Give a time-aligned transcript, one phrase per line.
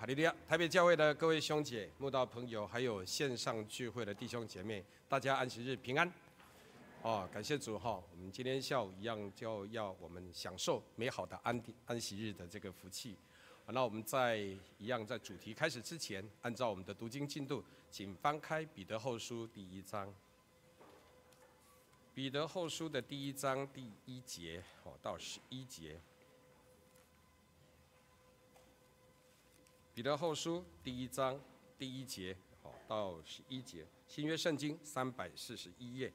[0.00, 0.34] 哈利路亚！
[0.48, 6.10] 台北教会的各位兄姐、慕道朋友，还有线上聚会的弟兄姐妹，大家安息日平安。
[7.02, 8.02] 哦，感谢主哈！
[8.10, 13.14] 我们今天下午一样就要我们享受美好的安安息日的这个福气。
[13.66, 14.38] 那我们在
[14.78, 20.10] 一样在主题开始之前，按照我们的读经进度，请翻开彼得后书第一章。
[22.14, 26.00] 彼得后书的第一章第一节哦到十一节。
[30.00, 31.38] 彼得后书第一章
[31.76, 36.10] 第一节，好到十一节，新约圣经三百四十一页，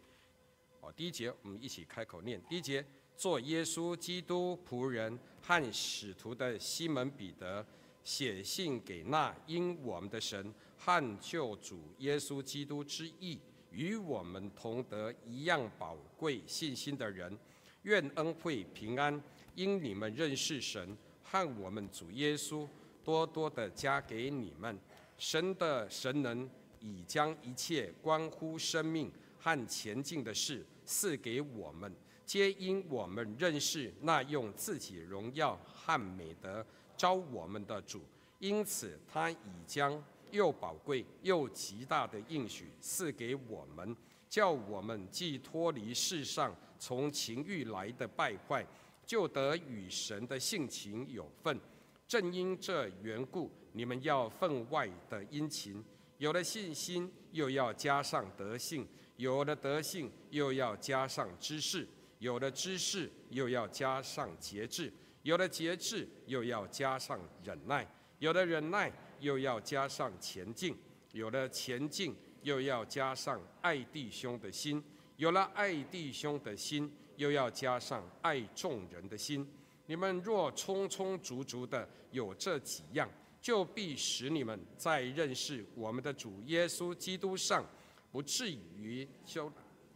[0.81, 2.41] 好，第一节我们一起开口念。
[2.49, 2.83] 第一节，
[3.15, 7.63] 做耶稣基督仆人和使徒的西门彼得，
[8.03, 13.39] 写信给那因我们的神和救主耶稣基督之意
[13.69, 17.37] 与我们同得一样宝贵信心的人，
[17.83, 19.21] 愿恩惠平安
[19.53, 22.67] 因你们认识神和我们主耶稣。
[23.05, 24.77] 多多的加给你们，
[25.17, 31.93] 神的神能已将一切关乎生命和前进的事赐给我们，
[32.25, 36.65] 皆因我们认识那用自己荣耀和美德
[36.97, 38.01] 召我们的主，
[38.39, 43.95] 因此他已将又宝贵又极大的应许赐给我们，
[44.27, 48.65] 叫我们既脱离世上从情欲来的败坏，
[49.05, 51.59] 就得与神的性情有分。
[52.07, 55.83] 正因这缘故，你们要分外的殷勤。
[56.17, 58.85] 有了信心，又要加上德性；
[59.17, 61.85] 有了德性，又要加上知识；
[62.19, 64.89] 有了知识，又要加上节制；
[65.23, 67.83] 有了节制，又要加上忍耐；
[68.19, 70.73] 有了忍耐，又要加上前进；
[71.11, 74.79] 有了前进，又要加上爱弟兄的心；
[75.17, 79.45] 有了爱弟兄的心，又要加上爱众人的心。
[79.87, 83.09] 你们若充充足足的有这几样，
[83.41, 87.63] 就必使你们在认识我们的主耶稣基督上，
[88.11, 89.51] 不至于就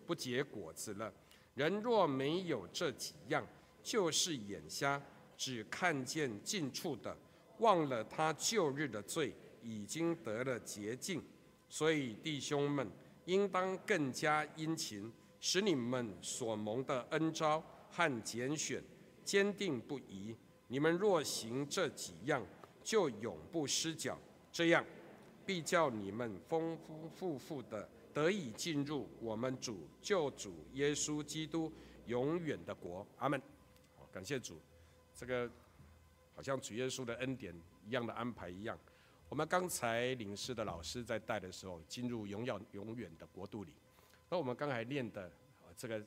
[0.06, 1.12] 不结果子了。
[1.56, 3.46] 人若没有这几样，
[3.82, 5.02] 就是眼瞎，
[5.36, 7.18] 只看见近处的，
[7.58, 9.34] 忘了他旧日的罪
[9.64, 11.22] 已经得了洁净。
[11.68, 12.88] 所以弟兄们，
[13.26, 18.84] 应当更加殷勤，使你们所蒙的恩召和拣选。
[19.30, 20.36] 坚定不移，
[20.70, 22.44] 你们若行这几样，
[22.84, 24.18] 就永不失脚。
[24.52, 24.84] 这样，
[25.46, 31.72] 必叫你们丰丰富富的得以进入我们主救主耶稣基督
[32.08, 33.06] 永远的国。
[33.20, 33.40] 阿门。
[34.12, 34.60] 感谢主，
[35.14, 35.48] 这个
[36.34, 37.54] 好像主耶稣的恩典
[37.86, 38.76] 一样的安排一样。
[39.30, 43.72] 我们刚才领事的老师在带的时候，进入荣耀永远的国度里。
[44.28, 45.32] 那我们刚才念的
[45.78, 46.04] 这个。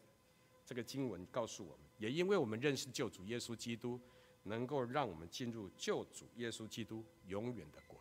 [0.72, 4.00] 这个经文告诉我们，也因为我们认识救主耶稣基督，
[4.44, 8.00] 能够让我们进入救主耶稣基督永远的国。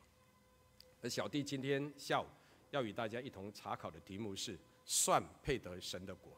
[1.02, 2.26] 而小弟今天下午
[2.70, 6.32] 要与大家一同查考的题目是“算配得神的国”。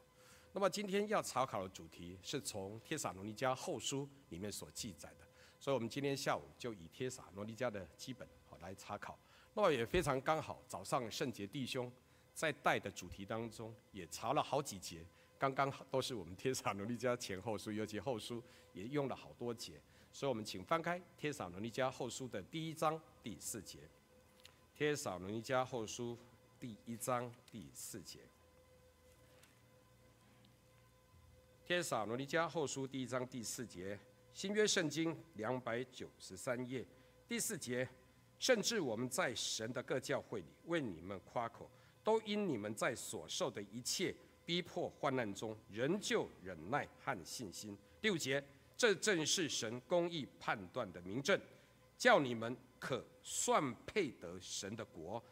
[0.52, 5.24] 那么今天要查考的主题是从帖撒罗尼迦后书里面所记载的，
[5.60, 8.28] 所以我们今天下午就以帖撒罗尼迦的基本
[8.60, 9.16] 来查考。
[9.54, 11.92] 那么也非常刚好，早上圣洁弟兄
[12.34, 15.06] 在带的主题当中也查了好几节。
[15.44, 19.74] 刚刚好都是我们帖撒罗尼迦前后书，尤其后书也用了好多节，
[20.10, 23.80] 所以我们请翻开帖撒罗尼迦后书的第一章第四节。
[24.74, 26.16] 帖撒罗尼迦后书
[26.58, 28.20] 第一章第四节。
[31.62, 33.98] 帖撒罗尼迦后书第一章第四节，
[34.32, 36.86] 新约圣经两百九十三页
[37.28, 37.86] 第四节，
[38.38, 41.70] 甚至我们在神的各教会里为你们夸口，
[42.02, 44.14] 都因你们在所受的一切。
[44.44, 47.76] 逼迫患难中，仍旧忍耐和信心。
[48.00, 48.42] 第五节，
[48.76, 51.40] 这正是神公义判断的明证，
[51.96, 55.22] 叫你们可算配得神的国。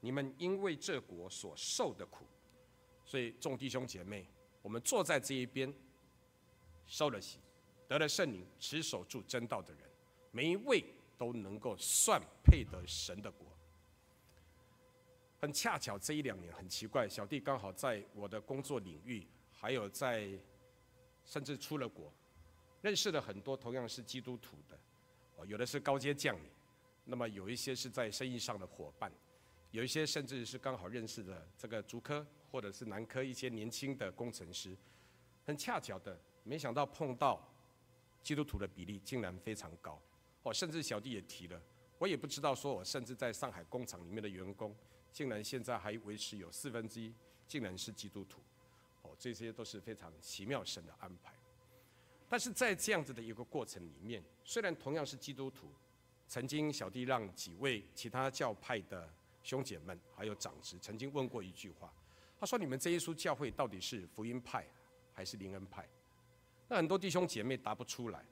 [0.00, 2.24] 你们因为这国所受的苦，
[3.04, 4.28] 所以众弟兄姐妹，
[4.62, 5.72] 我们坐在这一边，
[6.86, 7.38] 受了洗，
[7.88, 9.82] 得了圣灵，持守住真道的人，
[10.30, 10.84] 每一位
[11.16, 13.47] 都能够算配得神的国。
[15.40, 20.28] 很恰巧，这一两年很奇怪，小弟刚好在我的工作领域，还有在
[21.24, 22.12] 甚至出了国，
[22.82, 24.76] 认识了很多同样是基督徒的，
[25.36, 26.50] 哦，有的是高阶将领，
[27.04, 29.12] 那么有一些是在生意上的伙伴，
[29.70, 34.76] 有一些甚至是刚好认识的这个竹科或者是南科一些年轻的工程师，
[35.46, 37.48] 很恰巧的，没想到碰到
[38.24, 40.02] 基督徒的比例竟然非常高，
[40.42, 41.62] 哦，甚至小弟也提了，
[41.96, 44.74] 我也不知道说我甚至在上海工厂里面的员工。
[45.12, 47.12] 竟然现在还维持有四分之一，
[47.46, 48.40] 竟然是基督徒，
[49.02, 51.32] 哦，这些都是非常奇妙神的安排。
[52.28, 55.72] 但是在这样子的一个过程里面，虽然同样是基督徒，
[56.26, 59.08] 曾经小弟让几位其他教派的
[59.42, 61.92] 兄姐们还有长执曾经问过一句话，
[62.38, 64.66] 他说：“你们真耶稣教会到底是福音派
[65.14, 65.88] 还是灵恩派？”
[66.68, 68.22] 那很多弟兄姐妹答不出来。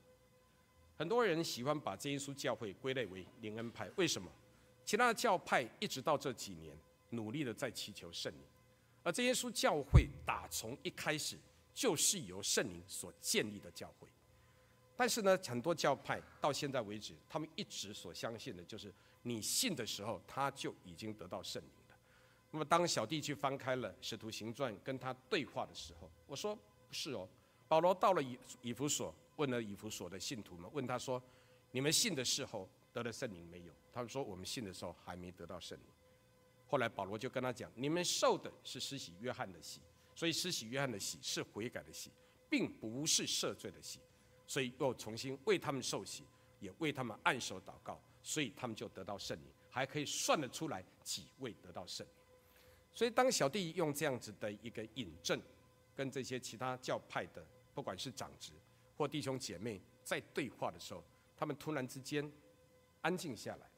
[0.99, 4.31] 很多人喜欢把真耶稣教会归类为灵恩派，为什么？
[4.87, 6.79] 其他的教派一直到这几年
[7.11, 8.41] 努力的在祈求圣灵，
[9.03, 11.37] 而这耶稣教会打从一开始
[11.75, 14.09] 就是由圣灵所建立的教会。
[14.97, 21.97] 但是呢，很多教派到现在为止，他们一直所相信的就是你信的时候，他就已经得到圣灵了。
[22.53, 27.29] 那么当小弟去翻开了《使徒行传》跟他对话的时候，我说不是哦。
[27.69, 31.21] 保罗到了以以弗所，问了以弗所的信徒们，问他说
[31.73, 35.87] ：“你们信的时候得了圣灵没有？”他们说：“我们信的时候还没得到圣灵。”
[36.67, 39.81] 后来保罗就跟他讲：“你们受的是施洗约翰的洗，
[40.15, 42.11] 所以施洗约翰的洗是悔改的洗，
[42.49, 44.01] 并不是赦罪的洗。”
[44.49, 46.25] 所以又重新为他们受洗，
[46.61, 52.13] 也为他们按手祷告，所以他们就得到圣灵，还可以算得出来几位得到圣灵。
[52.95, 55.41] 所以当小弟用这样子的一个引证，
[55.95, 57.45] 跟这些其他教派的，
[57.75, 58.53] 不管是长执
[58.97, 61.05] 或弟兄姐妹在对话的时候，
[61.37, 62.31] 他们突然之间
[63.07, 63.71] 安静下来了，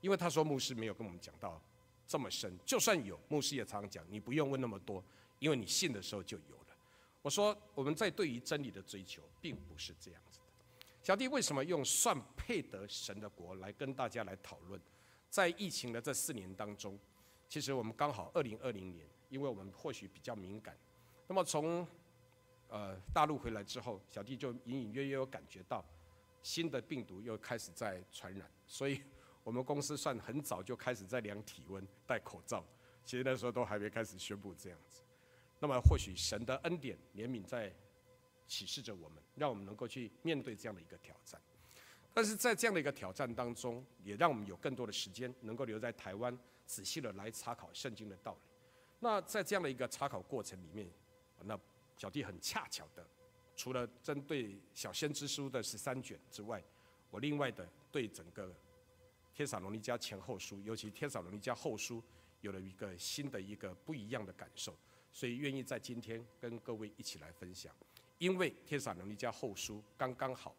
[0.00, 1.62] 因为他说牧师没有跟我们讲到
[2.04, 5.02] 这么深，就算有，牧师也常常讲，你不用问那么多，
[5.38, 6.76] 因为你信的时候就有了。
[7.22, 10.44] 我说，我们在对于真理的追求，并不是这样子的。
[11.00, 14.80] 小弟为什么用算配得神的国来跟大家来讨论？
[15.30, 16.98] 在疫情的这四年当中，
[17.48, 20.76] 其实我们刚好二零二零年，因为我们或许比较敏感。
[21.28, 21.86] 那么从
[22.68, 25.84] 呃大陆回来之后，小弟就隐隐约约有感觉到
[26.44, 29.00] 新的病毒又开始在传染，所以
[29.42, 32.62] 我们公司算很早就开始在量体温、戴口罩。
[33.02, 35.00] 其实那时候都还没开始宣布这样子。
[35.58, 37.74] 那么或许神的恩典怜悯在
[38.46, 41.40] 启示着我们，让我们能够去面对这样的一个挑战。
[42.12, 48.40] 但是在这样的一个挑战当中，也让我们有更多的时间能够留在台湾，仔细的来查考圣经的道理。
[49.00, 50.86] 那在这样的一个查考过程里面，
[51.42, 51.58] 那
[51.96, 53.06] 小弟很恰巧的，
[53.56, 56.62] 除了针对小先知书的十三卷之外，
[57.10, 58.54] 我另外的对整个
[59.32, 62.02] 天撒罗尼迦前后书，尤其天撒罗尼迦后书，
[62.40, 64.76] 有了一个新的一个不一样的感受。
[65.12, 67.72] 所以愿意在今天跟各位一起来分享，
[68.18, 70.56] 因为天撒罗尼迦后书刚刚好，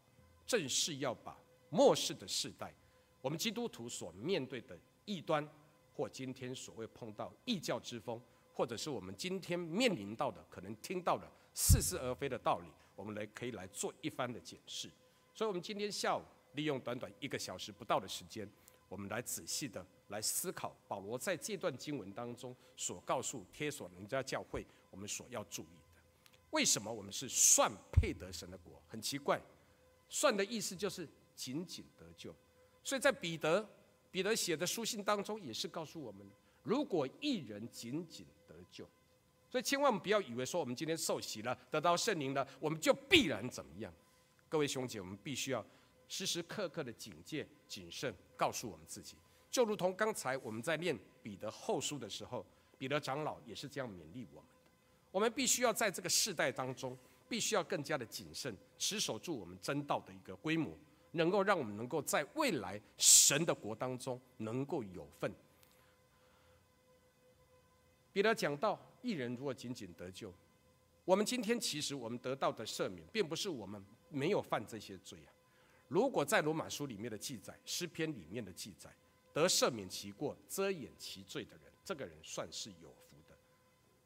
[0.47, 1.37] 正是要把
[1.69, 2.73] 末世的世代，
[3.21, 5.45] 我们基督徒所面对的异端，
[5.93, 8.21] 或今天所谓碰到异教之风，
[8.53, 14.89] 或者是我们今天面临到的可能听到的似是而非的道理，我们来可以来做一番的解释。
[15.33, 16.21] 所以，我们今天下午
[16.53, 18.49] 利用短短一个小时不到的时间，
[18.89, 19.85] 我们来仔细的。
[20.09, 25.99] 来思考保罗在这段经文当中所告诉帖撒罗尼迦教会，我们所要注意的，
[26.51, 28.79] 为什么我们是算配得神的国？
[28.87, 29.41] 很奇怪，
[30.07, 32.35] 算的意思就是仅仅得救。
[32.83, 33.67] 所以在彼得
[34.11, 36.23] 彼得写的书信当中，也是告诉我们，
[36.61, 38.87] 如果一人仅仅得救，
[39.55, 43.89] 所以千万不要以为说我们今天受洗了，得到圣灵了，我们就必然怎么样。
[44.49, 45.65] 各位兄姐，我们必须要
[46.09, 49.15] 时时刻刻的警戒、谨慎，告诉我们自己。
[49.49, 52.45] 就如同刚才我们在念彼得后书的时候，
[52.77, 54.61] 彼得长老也是这样勉励我们的。
[55.09, 56.97] 我们必须要在这个世代当中，
[57.29, 60.77] 必须要更加的谨慎，持守住我们真道的一个规模，
[61.11, 65.33] 能够让我们能够在未来神的国当中能够有份。
[68.11, 70.33] 彼得讲到，一人如果仅仅得救，
[71.03, 75.29] 我们今天其实我们得到的赦免，并不是我们没有犯这些罪啊。
[75.87, 78.89] 如果在罗马书里面的记载，诗篇里面的记载。
[79.31, 83.37] 得赦免其过、遮掩其罪的人，这个人算是有福的。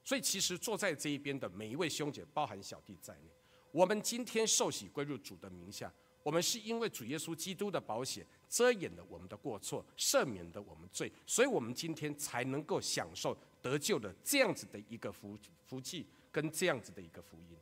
[0.04, 3.30] 所以，其实坐在这一边的每一位兄姐，包含小弟在内，
[3.72, 5.94] 我们今天受洗归入主的名下，
[6.30, 17.58] 我们是因为主耶稣基督的保险遮掩了我们的过错，赦免了我们罪，所以我们今天才能够享受得救的这样子的一个福福气跟这样子的一个福音。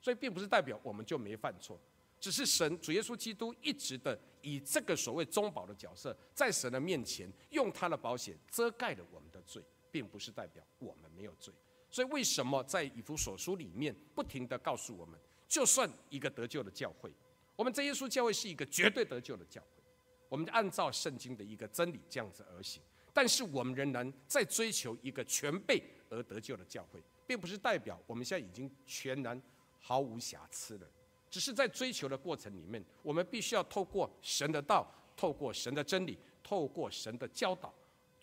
[0.00, 1.78] 所以，并不是代表我们就没犯错。
[2.18, 11.54] 只是神主耶稣基督一直的以这个所谓中保的角色，在神的面前用他的保险遮盖了我们的罪，并不是代表我们没有罪。
[11.88, 17.14] 所以为什么在以弗所书里面不停地告诉我们，就算一个得救的教会，
[17.58, 19.82] 我们这耶稣教会是一个绝对得救的教会，
[20.28, 22.80] 我们按照圣经的一个真理这样子而行，
[23.12, 29.42] 但是我们仍然在追求一个全备而得救的教会，并不是代表我们现在已经全然
[29.80, 30.86] 毫无瑕疵了。
[31.28, 37.74] 只是在追求的过程里面，我们必须要透过神的道，透过神的真理，透过神的教导，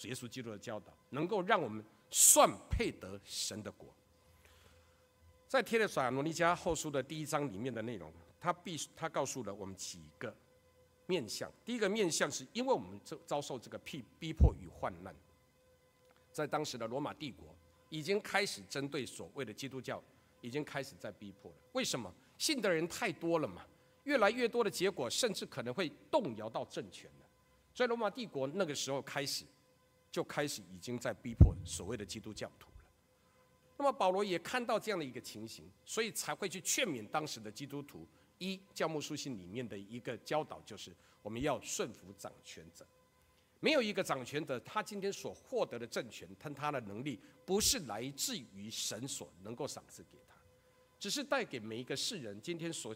[0.03, 3.93] 耶稣基督的教导，能够让我们算配得神的国。
[5.45, 8.11] 在帖撒罗尼迦后书的第一章里面的内容，
[8.45, 10.31] 他必他告诉了我们几个
[11.07, 11.51] 面向。
[11.65, 15.15] 第一个面向是因为我们遭遭受这个逼逼迫与患难，
[16.31, 17.47] 在当时的罗马帝国
[17.89, 19.99] 已经开始针对所谓的基督教，
[20.41, 21.57] 已经开始在逼迫了。
[21.71, 22.13] 为什么？
[22.37, 23.65] 信的人太多了嘛，
[24.03, 27.25] 越来越多的结果，甚至可能会动摇到政权了。
[27.73, 29.43] 所以罗马帝国那个时候开始，
[30.11, 32.85] 就开始已经在逼迫所谓的基督教徒了。
[33.75, 38.07] 那么保罗也看到这样的一个情形，所以才会去劝勉当时的基督徒。
[38.37, 42.85] 一教牧书信里面的一个教导就是，我们要顺服掌权者。
[43.61, 50.35] 没有一个掌权者，他今天所获得的政权，跟他的能力，不是来自于神所能够赏赐给他，
[50.99, 52.95] 只是带给每一个世人今天所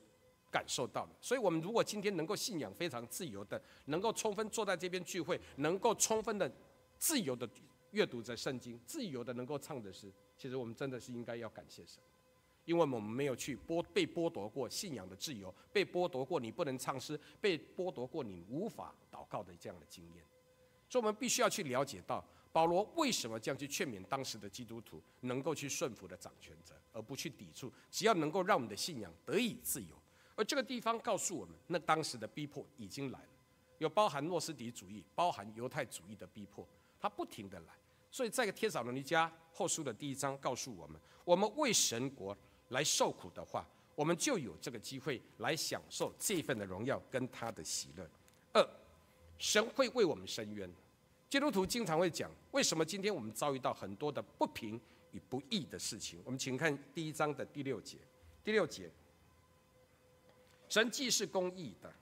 [0.52, 1.16] 感受到的。
[1.22, 6.52] 所以，我们如果今天能够信仰非常自由的，能够充分坐在这边聚会，能够充分的
[7.00, 7.50] 自由的
[7.92, 12.04] 阅读着圣经，自由的能够唱的诗，其实我们真的是应该要感谢神。
[12.70, 20.24] 因为我们没有去剥被剥夺过信仰的自由，被剥夺过你不能唱诗，被剥夺过你无法祷告的这样的经验，
[20.88, 30.00] 所以我们必须要去了解到保罗为什么这样去劝勉当时的基督徒能够去顺服的掌权者，而不去抵触，只要能够让我们的信仰得以自由。
[30.36, 33.30] 而这个地方告诉我们，那当时的逼迫已经来了，
[33.80, 36.64] 有包含诺斯底主义、包含犹太主义的逼迫，
[37.00, 37.74] 它不停地来。
[38.12, 42.38] 所以在帖撒罗尼迦后书的第一章告诉我们，我们为神国。
[42.70, 48.10] 来受苦的话，我们就有这个机会来享受这份的荣耀跟他的喜乐。
[48.54, 48.70] 二，
[49.38, 50.72] 神会为我们伸冤。
[51.28, 54.80] 基督徒经常会讲，为什么今天我们遭遇到很多的不平
[55.12, 56.20] 与不义的事情？
[56.24, 57.98] 我们请看第一章的第六节。
[58.44, 58.90] 第六节，
[60.70, 61.94] 神既是公义的，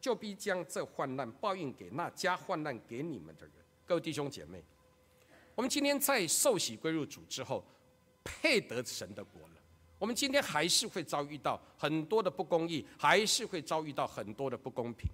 [0.00, 3.52] 就必将这患难报应给那加患难给你们的人。
[3.84, 4.62] 各位弟兄姐妹，
[5.54, 7.64] 我们今天在受洗归入主之后，
[8.22, 9.42] 配得神的国。
[10.02, 15.08] 我们今天还是会遭遇到很多的不公义，还是会遭遇到很多的不公平。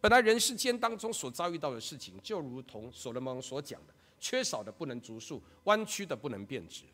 [0.00, 6.84] 本来人世间当中所遭遇到的事情，就如同所罗门所讲的，缺少的不能足数，弯曲的不能变直。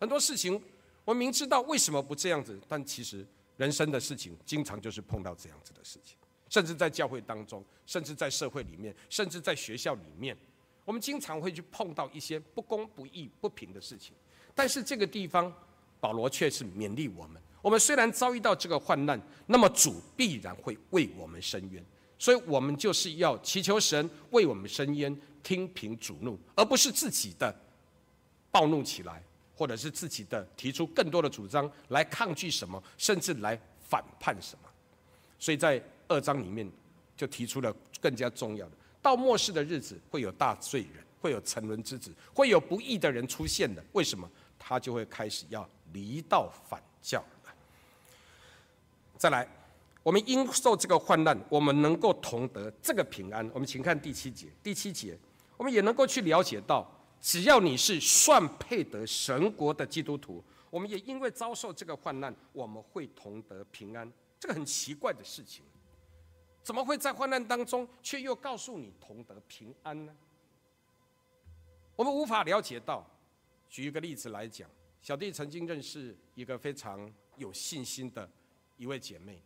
[0.00, 0.60] 很多事情，
[1.04, 3.24] 我明知道为什么不这样子，但其实
[3.56, 6.16] 人生的事情，经常就是碰到这样子的事情。
[6.48, 10.36] 甚至在教会当中，甚至在社会里面，甚至在学校里面，
[10.84, 14.12] 我们经常会去碰到一些不公不义、不平的事情。
[14.56, 15.54] 但是这个地方。
[16.00, 21.84] 保罗却是勉励我们：我们虽然遭遇到这个患难，那么主必然会为我们伸冤。
[22.18, 27.54] 所以，我们就是要祈求神为我们伸冤，听凭主怒，而不是自己的
[28.50, 29.22] 暴怒起来，
[29.54, 34.68] 或者是自己的提出更多的主张来抗拒什么，甚至来反叛什么。
[35.38, 36.70] 所以在二章里面
[37.16, 43.82] 就提出了更加重要的：到末世的日子，会有大罪人，会有沉沦之子，会有不义的人出现的。
[43.92, 44.30] 为什么？
[44.58, 45.66] 他就会开始要。
[45.92, 47.24] 离道反教。
[49.16, 49.46] 再来，
[50.02, 53.46] 我们因受这个患难，我们能够同得这个平安。
[53.52, 54.48] 我们请看第七节。
[54.62, 55.18] 第七节，
[55.58, 64.10] 我们也能够去了解到，只要你是算配得神国的基督徒，我们也因为遭受这个患难，我们会同得平安。
[64.38, 65.62] 这个很奇怪的事情，
[66.62, 70.16] 怎么会在患难当中，却又告诉你同得平安呢？
[71.94, 73.06] 我们无法了解到。
[73.68, 74.66] 举一个例子来讲。
[75.02, 78.28] 小弟曾经认识一个非常有信心的
[78.76, 79.42] 一位姐妹，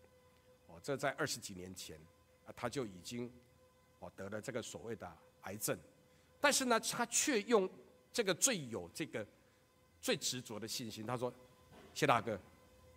[0.67, 1.97] 哦，这在二十几年前
[2.45, 3.33] 啊，她就已经
[4.01, 5.11] 哦得了这个所谓的
[5.43, 5.79] 癌症，
[6.41, 7.71] 但是呢，她却用
[8.13, 9.25] 这个最有这个
[10.01, 11.33] 最执着的信心，她说
[11.95, 12.37] ：“谢大哥，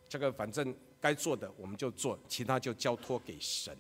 [0.10, 3.78] 这个反正该做的我们就做，其他就交托给神。”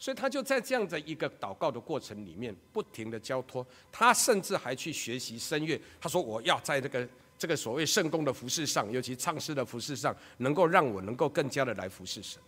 [0.00, 5.80] 所以她就在这样的一个祷告的过程里面，不停的交托，她甚至还去学习声乐。
[6.00, 12.40] 她说：“我要在这个。”这个所谓圣工的服饰上，尤其唱诗的服饰上，能够让我能够更加的来服侍神。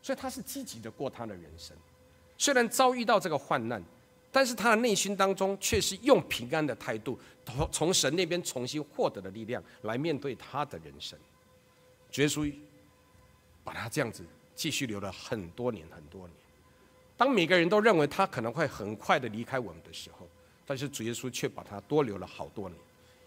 [0.00, 1.76] 所以他是积极的过他的人生，
[2.38, 3.82] 虽然遭遇到这个患难，
[4.30, 11.18] 但是他的内心当中却是用平安的态度，从从神那边重新获得的力量来面对他的人生。
[12.14, 12.52] 耶稣
[13.62, 14.24] 把他这样子
[14.54, 16.36] 继续留了很多年很多年。
[17.16, 20.28] 当每个人都认为他可能会很快的离开我们的时候。
[20.72, 22.80] 但是主耶稣却把他多留了好多年，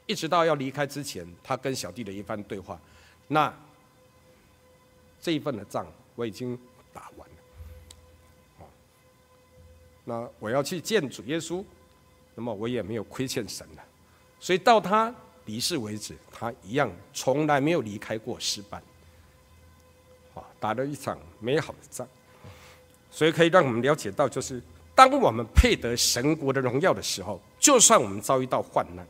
[0.08, 2.82] 一直到要离开之前，他跟小弟的一番对话，
[3.28, 3.54] 那
[5.22, 5.86] 这一份的账
[6.16, 6.60] 我已经
[6.92, 7.30] 打完
[8.58, 8.68] 了，
[10.06, 11.64] 那我要去见主耶稣，
[12.34, 13.86] 那么我也没有亏欠神了，
[14.40, 15.14] 所以到他
[15.46, 18.82] 离世为止，他一样从来没有离开过诗班，
[20.60, 22.08] 打了一场美好的仗，
[23.12, 24.60] 所以可以让我们了解到就是。
[24.96, 29.06] 当我们配得神国的荣耀的时候，就算我们遭遇到患难，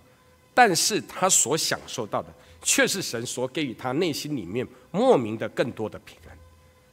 [0.53, 2.29] 但是他所享受到的，
[2.61, 6.35] 却是神所给予他内心里面莫名的更多的平安。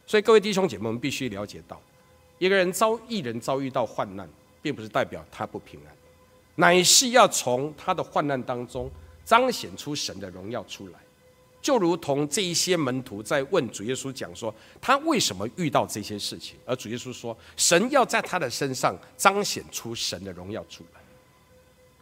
[0.06, 1.80] 所以各位弟兄姐妹，我们必须了解到，
[2.38, 4.28] 一个人遭一人遭遇到患难，
[4.61, 5.96] 并不是代表他不平安，
[6.56, 8.90] 乃是要从他的患难当中
[9.25, 10.99] 彰显出神的荣耀出来。
[11.62, 16.57] 就如同这一些门徒在问主耶稣讲说，他为什么遇到这些事情？
[16.66, 21.00] 而主耶稣说，神要在他的身上彰显出神的荣耀出来。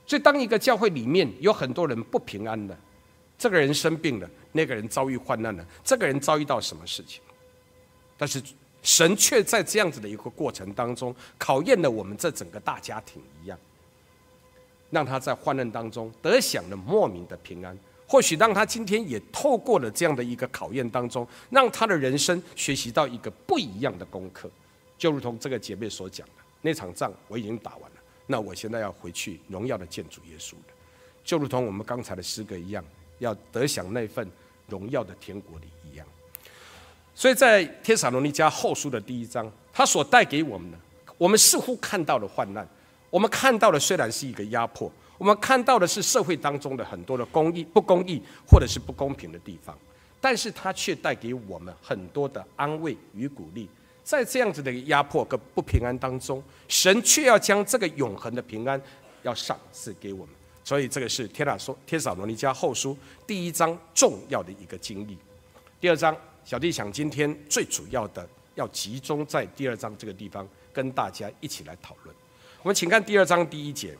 [0.07, 2.77] 所以，当一个教会里面有很多人不平安的，
[3.39, 7.21] 这个人生病了，那个人遭遇患难了，这个人遭遇到什么事情？
[8.17, 8.43] 但是
[8.83, 13.59] 神却在这样子的一个过程当中，考验了我们这整个大家庭一样，
[14.89, 17.79] 让他在患难当中得享了莫名的平安。
[18.11, 24.51] 或许让他今天也透过了这样的一个考验当中，让他的人生学习到一个不一样的功课，
[24.99, 30.55] 就如同这个姐妹所讲的，那场仗我已经打完了，那我现在要回去荣耀的建筑耶稣，
[31.23, 32.85] 就如同我们刚才的诗歌一样，
[33.21, 34.29] 要得享那份
[34.67, 36.05] 荣耀的天国里一样。
[37.15, 40.79] 所以在天撒罗尼迦后书的第一章，他所带给我们的，
[41.17, 42.69] 我们似乎看到了患难，
[43.09, 44.91] 我们看到的虽然是一个压迫。
[45.21, 49.77] 我们看到的是社会当中的很多的公义、不公义或者是不公平的地方，
[50.19, 53.69] 但是它却带给我们很多的安慰与鼓励。
[54.03, 58.81] 在这样子的压迫跟不平安当中，神却要将这个永恒的平安
[59.23, 60.35] 要赏赐给我们。
[60.65, 62.97] 所以这个是帖撒说帖撒罗尼迦后书
[63.27, 65.19] 第一章重要的一个经历。
[65.79, 72.17] 第二章，小弟想今天最主要的要集中在第二章这个地方跟大家一起来讨论。
[72.63, 73.95] 我们请看第二章第一节。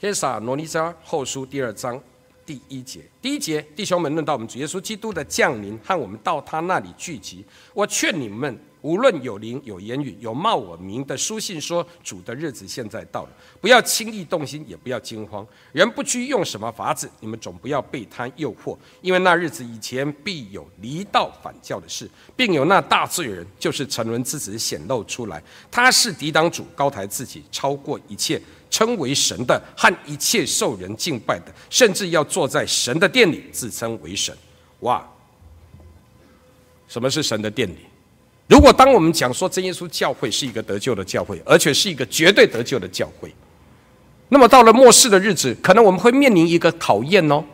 [0.00, 2.00] 帖撒罗尼迦后书第二章
[2.46, 15.44] 第一节，第一节，弟兄们，论到我们主耶稣基督的降临和我们到他那里聚集，我劝你们，无论有灵、有言语、有冒我名的书信说主的日子现在到了，不要轻易动心，也不要惊慌。
[15.72, 28.40] 人不拘用什么法子，你们总不要被他诱惑，因为那日子以前必有离道反教的事，并有那大罪人，就是沉沦之子显露出来，他是抵挡主，高抬自己，超过一切。
[28.70, 34.36] 称为神的和一切受人敬拜的，甚至要坐在神的殿里自称为神。
[34.80, 35.04] 哇！
[36.86, 37.76] 什么是神的殿里？
[38.46, 43.30] 如果当我们讲说真耶稣教会是一个得救的教会，而且是一个绝对得救的教会，
[44.30, 47.44] 那么到了末世的日子，可能我们会面临一个考验哦。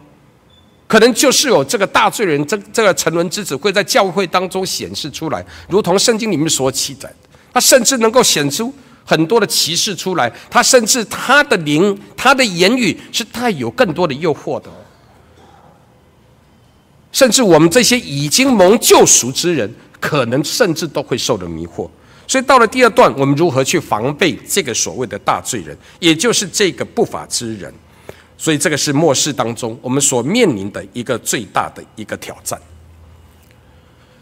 [0.86, 8.72] 可能就是有这个大罪人，这这个沉沦之子会在教会当中显示出来，如同圣经里面所记载的，他甚至能够显出。
[9.04, 14.70] 很多的歧视出来，他甚至他的灵、他的言语是带有更多的诱惑的，
[17.12, 21.88] 甚至我们这些已经蒙救赎之人，可能甚至都会受到迷惑。
[22.26, 27.72] 所以到了第二段，我们如何去防备这个所谓的大罪人，也就是这个不法之人？
[28.38, 32.58] 所以这个是末世当中我们所面临的一个最大的一个挑战。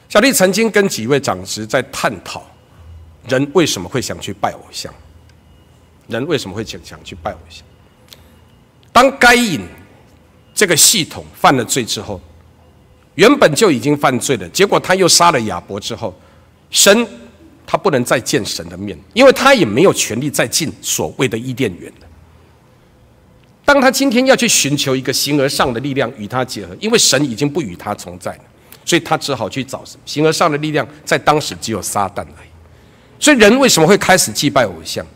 [0.09, 2.45] 小弟曾经跟几位长执在探讨。
[3.29, 4.93] 人为什么会想去拜偶像？
[6.09, 7.65] 人为什么会想想去拜偶像？
[8.93, 9.61] 当该隐
[10.53, 12.21] 这个系统犯了罪之后，
[13.15, 16.15] 原本就已经犯罪了，结果他又杀了亚伯之后，
[16.71, 17.07] 神
[17.67, 22.07] 他不能再见神的面，因为他也没有权利再进所谓的伊甸园了。
[23.65, 28.45] 当他今天要去寻求一个形而上的力量与他结合，因为神已经不与他同在了，
[28.85, 32.52] 所以他只好去找形而上的力量，在当时只有撒旦而已。
[33.23, 35.07] 所以人为什么会开始祭拜偶像？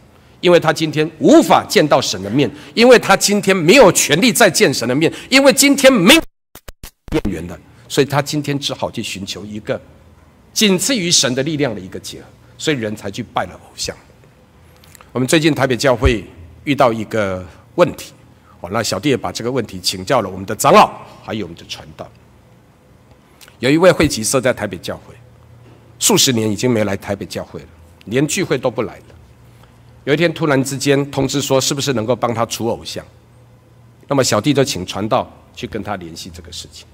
[0.41, 9.81] 因为他今天无法见到神的面，因为他今天没有权利再见神的面，因为今天没有伊甸园的，所以他今天只好去寻求一个
[10.53, 13.97] 仅次于神的力量的一个结合，所以人才去拜了偶像。
[15.11, 16.25] 我们最近台北教会
[16.63, 18.13] 遇到一个问题，
[18.61, 20.93] 哦，那小弟也把这个问题请教了我们的长老，
[21.25, 22.09] 还有我们的传道。
[23.59, 25.15] 有一位会籍设在台北教会，
[25.99, 27.67] 数十年已经没来台北教会了。
[28.07, 29.05] 连聚会都不来了。
[30.05, 33.05] 有一天突然之间通知说，是不是能够帮他除偶像？
[34.09, 36.87] 那么小弟就请传道去跟他联系这个事情。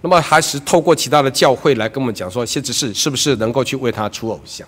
[0.00, 4.66] 那么还是透过其他的教会来跟我们讲说，谢执事是不是能够去为他除偶像？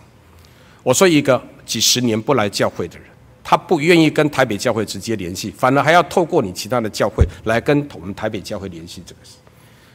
[0.82, 3.06] 我说一个几十年不来教会的人，
[3.42, 9.36] 他不愿意跟台北教会直接联系，反而还要透过你其他的教会来跟我们台北教会联系这个事。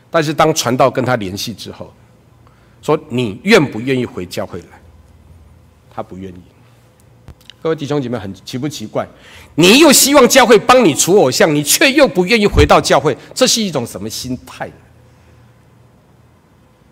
[0.09, 1.93] 但是当传道跟他联系之后，
[2.81, 4.80] 说你愿不愿意回教会来？
[5.93, 6.41] 他不愿意，
[7.61, 9.05] 各位弟兄姐妹，很奇不奇怪？
[9.55, 14.71] 你又希望教会帮你除偶像，你却又不愿意回到教会，这是一种什么心态？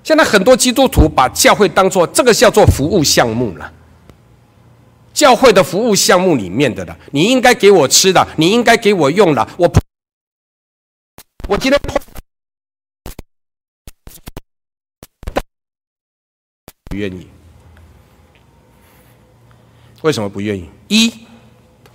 [0.03, 3.71] 现在很多基督徒把教会当做这个叫做服务项目了，
[5.13, 9.71] 教会的服务项目里面的了，你应该给我吃的，你应该给我用的，我
[11.47, 11.79] 我今天。
[16.89, 17.27] 不愿意？
[20.01, 20.69] 为什么不愿意？
[20.87, 21.13] 一，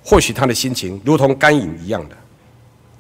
[0.02, 2.16] 或许他的心情如同甘隐一样的，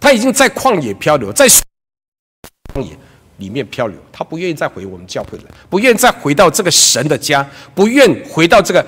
[0.00, 2.96] 他已经在旷野漂流，在旷野
[3.36, 8.84] 里面漂流，他不愿意再回我们教会来，不愿再回到这个神的家，不愿回到这个。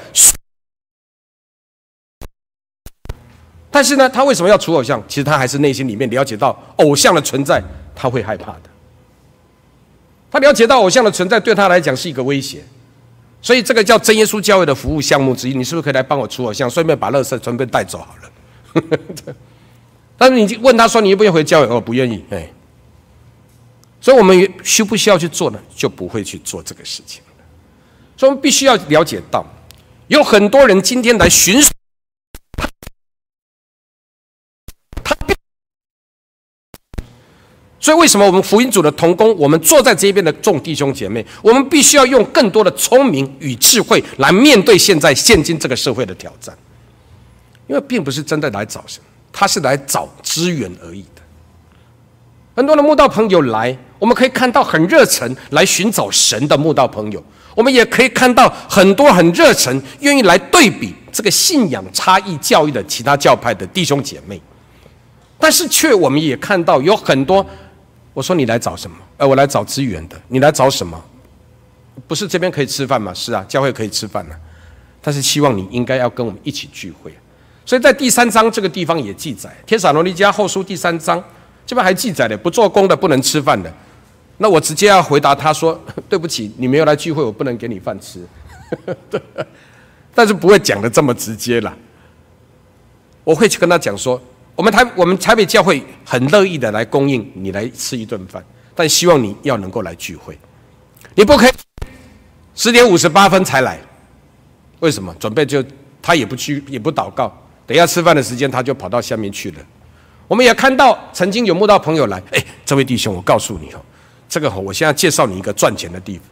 [3.70, 5.02] 但是呢，他为什么要除偶像？
[5.06, 7.62] 其实他还是内心里面了解到偶像的存在，
[7.94, 8.62] 他会害怕的。
[10.30, 12.64] 他了解到偶像的存在对他来讲是一个威胁，
[13.46, 15.54] 所以这个叫真耶稣教会的服务项目之一。
[15.54, 19.32] 你是不是可以来帮我出偶像，顺便把垃圾顺便带走好了？
[20.18, 21.72] 但是你问他说，你愿不愿意回教会？
[21.72, 22.24] 我，不愿意。
[22.30, 22.50] 哎，
[24.00, 25.60] 所以我们需不需要去做呢？
[25.76, 27.22] 就不会去做这个事情。
[28.16, 29.46] 所以我们必须要了解到，
[30.08, 31.62] 有很多人今天来寻。
[37.86, 46.52] 所以，为什么我们福音组的同工，我们坐在这边的众弟兄姐妹，我们必须要用更多的聪明与智慧来面对现在现今这个社会的挑战？
[47.68, 49.00] 因为并不是真的来找神，
[49.32, 51.22] 他是来找资源而已的。
[52.56, 57.22] 很多的慕道朋友来，我们可以看到很热忱来寻找神的慕道朋友，
[57.54, 64.42] 我们也可以看到很多很热忱愿意来对比这个信仰差异教育的其他教派的弟兄姐妹，
[65.38, 67.46] 但是却我们也看到有很多。
[68.16, 68.96] 我说你来找什么？
[69.18, 70.18] 呃，我来找资源的。
[70.28, 70.98] 你来找什么？
[72.08, 73.12] 不是这边可以吃饭吗？
[73.12, 74.34] 是啊，教会可以吃饭呢。
[75.02, 77.14] 但是希望你应该要跟我们一起聚会。
[77.66, 81.22] 所以在第三章这个地方也记载，《天撒罗尼迦后书》第三章
[81.66, 83.70] 这边还记载了不做工的不能吃饭的。
[84.38, 88.26] 那我直接要回答他说： 对不起，你没有来聚会，我不能给你饭吃。
[90.14, 91.76] 但是不会讲得这么直接啦。
[93.24, 94.18] 我会去跟他讲说。
[94.56, 98.42] 我们台我们台北教会很乐意的来供应你来吃一顿饭，
[98.74, 100.36] 但希望你要能够来聚会，
[101.14, 101.52] 你不可以
[102.54, 103.78] 十点五十八分才来，
[104.80, 105.14] 为什么？
[105.20, 105.62] 准备就
[106.00, 107.30] 他也不去也不祷告，
[107.66, 109.58] 等下吃饭的时间他就跑到下面去了。
[110.26, 113.80] 我们也看到曾经有慕道朋友来，哎，这位弟兄，我告诉你哦，
[114.26, 116.24] 这个我现在介绍你一个赚钱的地方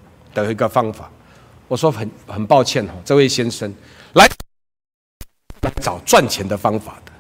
[0.47, 1.11] 的一个方法。
[1.69, 3.71] 我说很很抱歉哦，这位先生
[4.15, 4.27] 来
[5.61, 7.13] 来找赚钱的方法的。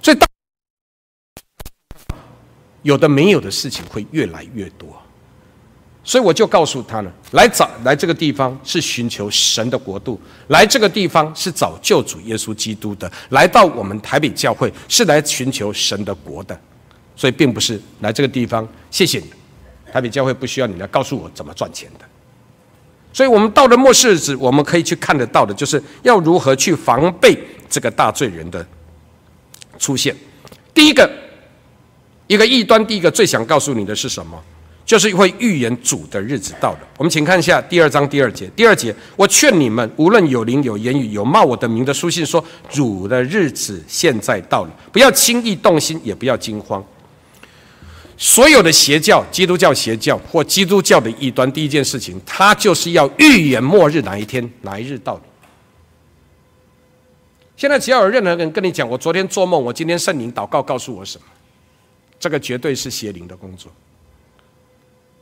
[0.00, 0.28] 所以，当
[2.88, 4.88] 有的没有的事情会越来越多，
[6.02, 16.58] 所以我就告诉他呢：来找来这个地方是寻求神的国度，来这个地方是找救主耶稣基督的，来到我们台北教会是来寻求神的国的，
[17.14, 18.66] 所以并不是来这个地方。
[18.90, 19.26] 谢谢你，
[19.92, 22.06] 台北教会不需要你来告诉我怎么赚钱的。
[23.12, 28.66] 所以我们到了末世日子，我们可以去看得到的，就是要如何去防备这个大罪人的。
[29.78, 30.16] 出现，
[30.74, 31.08] 第一个，
[32.28, 34.40] 一个异端，第一个最想告诉你的是什么？
[34.84, 36.78] 就是会预言主的日子到了。
[36.96, 38.50] 我们请看一下第二章第二节。
[38.56, 46.82] 第二节，我劝你们，无论有灵、有言语、有冒我的名的书信说，说主的日子现在到了，不要轻易动心，也不要惊慌。
[48.16, 55.20] 所有的邪教，基督教邪教或基督教的异端，第一件事情，他就是要预言末日哪一天、哪一日到。
[57.56, 61.24] 现在只要有任何人跟你讲，我昨天做梦，我今天圣灵祷告告诉我什么，
[62.18, 63.70] 这个绝对是邪灵的工作。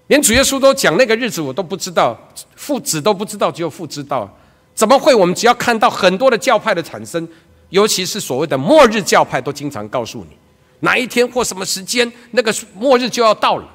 [0.08, 2.16] 连主耶稣都讲那个日子，我都不知道，
[2.54, 4.32] 父子都不知道，只有父知道。
[4.74, 5.14] 怎么会？
[5.14, 7.26] 我们只要看到很多的教派的产生，
[7.70, 10.36] 尤其是所谓的末日教派，都经常告诉你
[10.80, 13.68] 哪一天或什么时间，那个末日就要到了。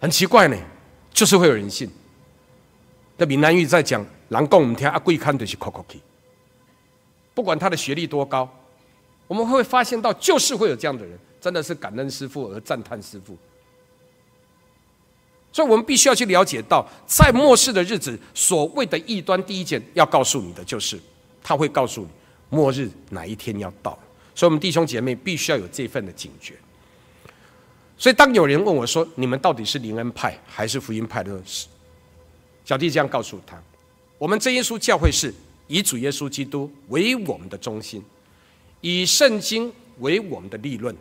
[0.00, 0.56] 很奇怪呢，
[1.12, 1.90] 就是会有人信。
[3.16, 5.98] 那闽南语在讲，人讲唔听，阿贵看的是哭哭去。
[7.34, 8.48] 不管他的学历多高，
[9.26, 13.36] 我们会发现到，就是会有这样的人，真的是感恩师父而赞叹师父。
[15.52, 20.98] 所以，我们必须要去了解到，在末世的日子，所谓的异端，第一件要告诉你的就是，
[21.42, 22.08] 他会告诉你
[22.50, 23.98] 末日哪一天要到。
[24.34, 26.54] 所以，我们弟兄姐妹必须要有这份的警觉。
[27.96, 31.66] 所以，当有人问我说：“你们到底是灵恩派还是福音派的？”时，
[32.64, 33.60] 小弟这样告诉他
[34.18, 35.34] ：“我们真耶稣教会是。”
[35.70, 38.02] 以主耶稣基督为我们的中心，
[38.80, 40.96] 以圣经为我们的立论，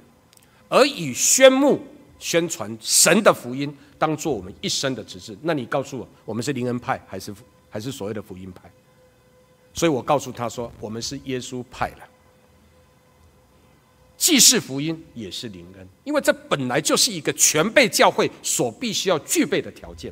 [0.70, 1.82] 而以宣牧、
[2.20, 5.38] 宣传神的福音当做我们一生的职志。
[5.42, 7.34] 那你告诉我，我们是灵恩派还是
[7.70, 8.70] 还是所谓的福音派？
[9.74, 12.04] 所以我告诉他说，我们是耶稣派了，
[14.18, 20.12] 既是福音，也是灵恩，因为这本来就是一个全备教会所必须要具备的条件。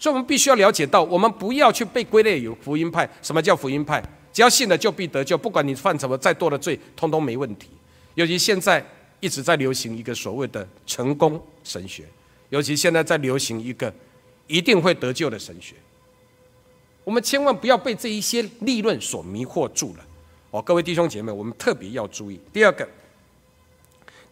[0.00, 3.08] 所以，我们必须要了解到，我们不要去被归类有福音派。
[3.22, 4.02] 什么叫福音派？
[4.32, 7.68] 只要信了就必得救，不管你犯什么再多的罪，通通没问题。
[8.14, 8.84] 尤其现在
[9.20, 12.04] 一直在流行一个所谓的成功神学，
[12.50, 13.92] 尤其现在在流行一个
[14.46, 15.74] 一定会得救的神学。
[17.04, 20.04] 我们千万不要被这一些理论所迷惑住了。
[20.50, 22.40] 哦，各位弟兄姐妹，我们特别要注意。
[22.52, 22.86] 第二个，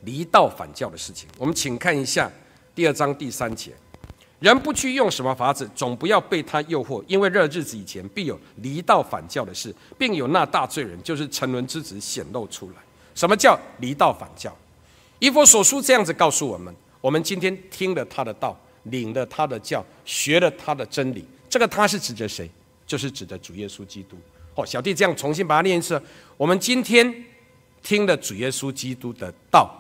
[0.03, 2.31] 离道反教的事情，我们请看一下
[2.75, 3.73] 第二章第三节。
[4.39, 12.77] 人不去用什么法子，总不要被他诱惑，因为这日子以前必有离道反教的事，并有那大罪人，就是沉沦之子显露出来。
[13.15, 14.55] 什么叫离道反教？
[15.19, 22.51] 以弗所书这样子告诉我们：我们今天听了他的道，领了他的教，学了他的真理，这个他是指着谁？
[22.87, 24.17] 就是指着主耶稣基督。
[24.55, 26.01] 哦，小弟这样重新把它念一次：
[26.37, 27.25] 我们今天
[27.83, 29.75] 听了主耶稣基督的道，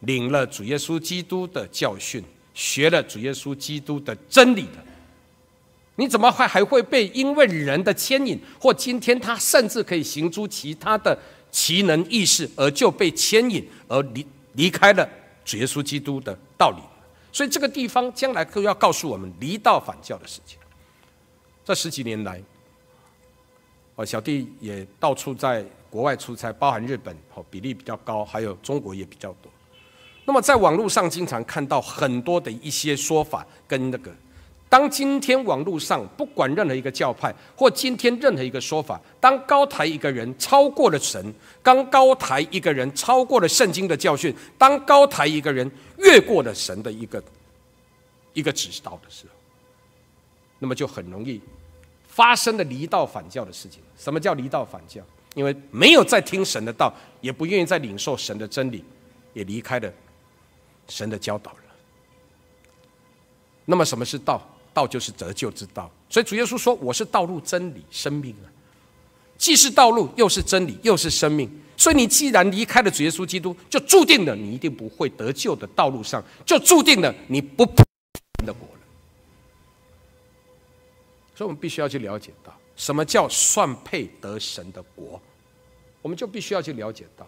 [0.00, 2.22] 领了主耶稣基督的教训。
[2.54, 4.84] 学了主耶稣基督的真理的，
[5.96, 11.18] 你怎么还还会被因为人的牵引，或今天他甚至可以行出其他的
[11.50, 15.08] 奇能异事，而就被牵引而离离开了
[15.44, 16.82] 主耶稣基督的道理？
[17.32, 20.58] 所以这个地方将来都要告诉我们离道反教的事情。
[21.64, 22.42] 这十几年来，
[23.94, 29.50] 哦，小弟也到处在国外出差，包含日本，哦，比例比较高，还有中国也比较多。
[30.24, 34.14] 那么，在网络上经常看到很多的一些说法跟那个，
[34.72, 41.22] 当今天网络上不管任何一个教派或今天任何一个说法，当高抬一个人超过了神，
[41.62, 47.22] 当高抬一个人超过了圣经的教训，当高抬一个人越过了神的一个
[48.32, 49.34] 一个指导的时候，
[50.58, 51.38] 那么就很容易
[52.08, 53.82] 发生了离道反教的事情。
[53.98, 55.02] 什么叫离道反教？
[55.34, 58.82] 因为没有在听神的道，也不愿意再领受神的真理，
[59.34, 59.92] 也离开了。
[60.88, 61.58] 神的教导了。
[63.66, 64.40] 那么什么是道？
[64.72, 65.90] 道就是得救之道。
[66.08, 68.46] 所以主耶稣说：“我是道路、真理、生命啊！
[69.36, 71.50] 既是道路，又是真理，又是生命。
[71.76, 77.82] 所以你既然离开了主耶稣基督，就注定了你一定不会得救的道路上，就注定了你不配
[78.44, 78.80] 的果了。
[81.34, 85.20] 所以，我们必须要去了解到，什么叫算配得神的国？
[86.00, 87.26] 我们就必须要去了解到，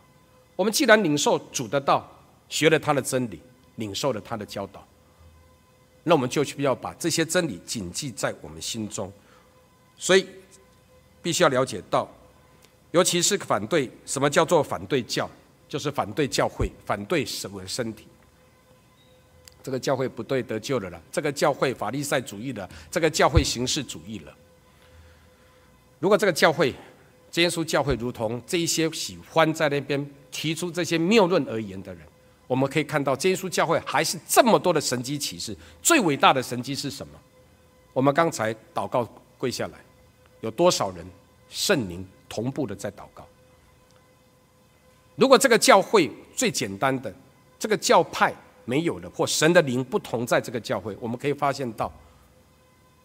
[0.56, 2.10] 我们既然领受主的道。
[2.46, 3.40] 学了他的真理，
[3.76, 4.86] 领受了他的教导，
[6.04, 9.12] 那我们就需要把这些真理谨记在我们心中。
[9.96, 10.26] 所以，
[11.22, 12.08] 必须要了解到，
[12.90, 15.28] 尤其是反对什么叫做反对教，
[15.68, 18.06] 就是反对教会，反对什么身体。
[19.62, 21.02] 这个教会不对，得救了了。
[21.10, 24.36] 这个教会法利赛主义的，这个教会形式主义了。
[26.00, 26.74] 如果这个教会，
[27.36, 32.06] 耶稣教会，如同这一些喜欢在那边提出这些谬论而言的人。
[32.46, 35.56] 我们可以看到，耶稣教会还是这么多的神迹启示。
[35.82, 37.12] 最伟大的神迹是什么？
[37.92, 39.78] 我们刚才祷告跪下来，
[40.40, 41.06] 有多少人
[41.48, 43.26] 圣灵同步的在祷告？
[45.16, 47.14] 如果这个教会最简单的
[47.58, 51.90] 这个教派没有了，或神的灵不同在这个教会，我们可以发现到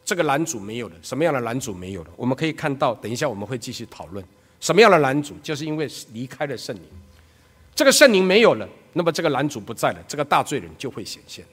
[0.04, 0.95] 这个拦阻没有了。
[1.02, 2.10] 什么样的拦阻没有了？
[2.17, 4.25] 我们可以看到，等一下我们会继续讨论
[4.60, 6.84] 什么样的拦阻，就是因为离开了圣灵，
[7.73, 8.67] 这个圣灵没有了。
[8.93, 11.45] 那么这个男主不在了，这个大罪人就会显现。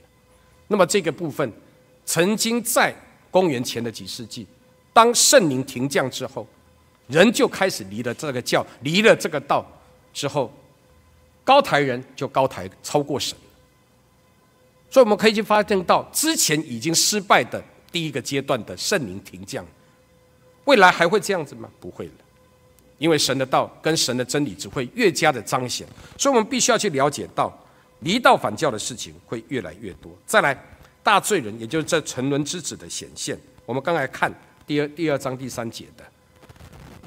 [0.68, 1.52] 那么这个部分，
[2.04, 2.94] 曾经在
[3.30, 4.46] 公元前的几世纪，
[4.92, 6.46] 当圣灵停降之后，
[7.06, 9.64] 人就开始离了这个教，离了这个道
[10.12, 10.52] 之后，
[11.44, 13.36] 高台人就高台超过神。
[14.90, 19.64] 所以我们可以去发现到，之前已经失败的第一个阶段的圣灵停降，
[20.64, 21.68] 未来还会这样子吗？
[21.78, 22.12] 不会了。
[22.98, 27.52] 因为神的道跟神的真理只会越加的彰显，所以我们必须要去了解到
[28.00, 30.10] 离道反教的事情会越来越多。
[30.26, 30.58] 再来，
[31.02, 33.38] 大罪人，也就是这沉沦之子的显现。
[33.64, 34.32] 我们刚才看
[34.66, 36.04] 第二第二章第三节的，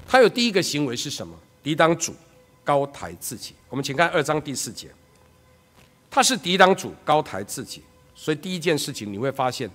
[0.07, 1.35] 他有第一个行为是什么？
[1.63, 2.13] 抵挡主，
[2.63, 3.55] 高抬自己。
[3.69, 4.89] 我们请看二章第四节，
[6.11, 7.81] 他是抵挡主，高抬自己。
[8.13, 9.69] 所以第一件事情你会发现。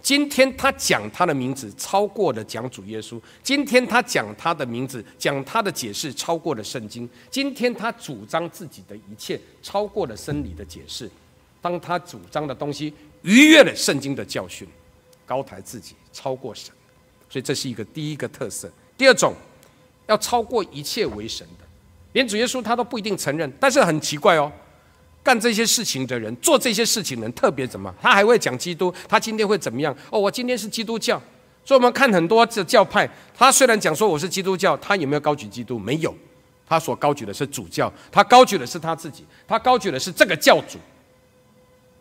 [0.00, 3.20] 今天他讲他的名字超过了讲主耶稣。
[3.42, 7.08] 今天他讲他的名字，讲他的解释超过了圣经。
[7.30, 11.10] 今天他主张自己的一切超过了生理的解释。
[11.60, 14.66] 当他主张的东西逾越了圣经的教训，
[15.26, 16.72] 高抬自己超过神，
[17.28, 18.70] 所以这是一个第一个特色。
[18.96, 19.34] 第二种，
[20.06, 21.64] 要超过一切为神的，
[22.12, 23.52] 连主耶稣他都不一定承认。
[23.58, 24.50] 但是很奇怪哦。
[25.22, 27.94] 干这些事情的人，做这些事情的人特别怎么？
[28.00, 29.94] 他还会讲基督，他今天会怎么样？
[30.10, 31.20] 哦，我今天是基督教，
[31.64, 35.78] 所以我们看很多这教派，他虽然讲说我是基督教，他有没有高举基督？
[35.78, 36.14] 没有，
[36.66, 40.78] 他所高举的是主教，他高举的是他自己，他高举的是这个教主。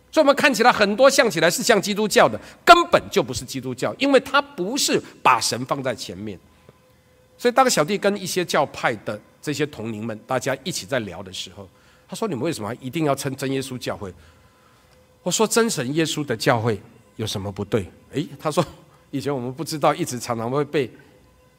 [0.09, 6.39] 所以我们看起来很多像起来是像基督教的，根本就不是基督教，因为他不是把神放在前面。
[7.37, 11.67] 所以当小弟跟一些教派的这些同龄们，大家一起在聊的时候。
[12.07, 14.13] 他说：“你们为什么一定要称真耶稣教会？”
[15.23, 16.81] 我说：“真神耶稣的教会
[17.17, 17.91] 有什么不对？
[18.13, 18.65] 诶，他说
[19.11, 20.89] 以前我们不知道，一直常常会被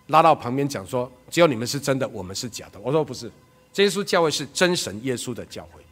[0.06, 2.80] 拉到旁边讲说，只有你们是真的，我们是假的。
[2.80, 3.30] 我说不是，
[3.76, 5.82] 耶稣教会是真神耶稣的教会。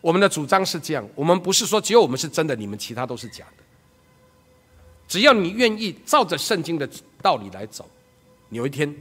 [0.00, 3.64] 我们的主张是这样，我们不是说只有我们是真的，你们其他都是假的。
[5.08, 6.88] 只要你愿意照着圣经的
[7.20, 7.88] 道理来走，
[8.50, 8.94] 有一天，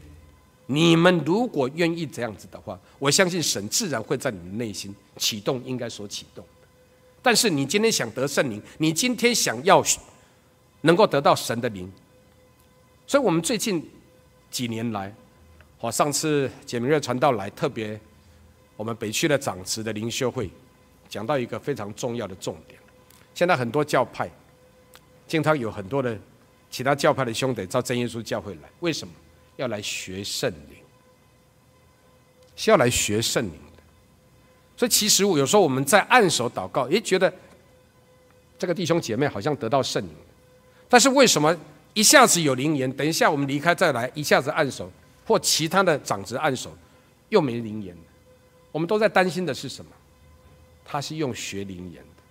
[0.65, 6.67] 你们如果愿意这样子的话，我相信神自然会在你们内心启动应该所启动的。
[7.21, 9.84] 但是你今天想得圣灵，你今天想要
[10.82, 11.91] 能够得到神的灵，
[13.08, 13.89] 所以我们最近
[14.49, 15.13] 几年来，
[15.80, 17.99] 我上次简明日传道来，特别
[18.76, 20.49] 我们北区的长子的灵修会，
[21.10, 22.80] 讲到一个非常重要的重点。
[23.34, 24.30] 现在很多教派，
[25.28, 26.17] 经常有很多的
[26.69, 29.13] 其他教派的兄弟到真耶稣教会来，为什么
[29.56, 30.78] 要来学圣灵？
[32.56, 33.84] 是要来学圣灵的。
[34.78, 37.32] 所以其实我有时候我们在按手祷告，也觉得
[38.58, 40.12] 这个弟兄姐妹好像得到圣灵，
[40.89, 41.56] 但是为什么
[41.94, 44.92] 一下子有灵言，等一下我们离开再来一下子按手，
[45.26, 46.76] 或其他的长执按手
[47.30, 47.96] 又没灵言？
[48.72, 49.92] 我们都在担心的是什么？
[50.84, 52.24] 他是用学灵言的。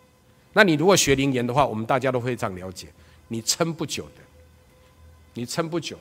[0.53, 2.89] 那你如果学灵言的话，我们大家都会这样了解，
[3.29, 4.23] 你撑不久的，
[5.35, 5.99] 你撑不久。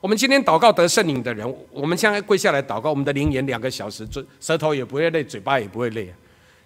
[0.00, 6.12] 我们今天祷告得圣灵的人，我们现在跪下来祷告，我们的灵言两个小时，嘴舌头也不会累，嘴巴也不会累。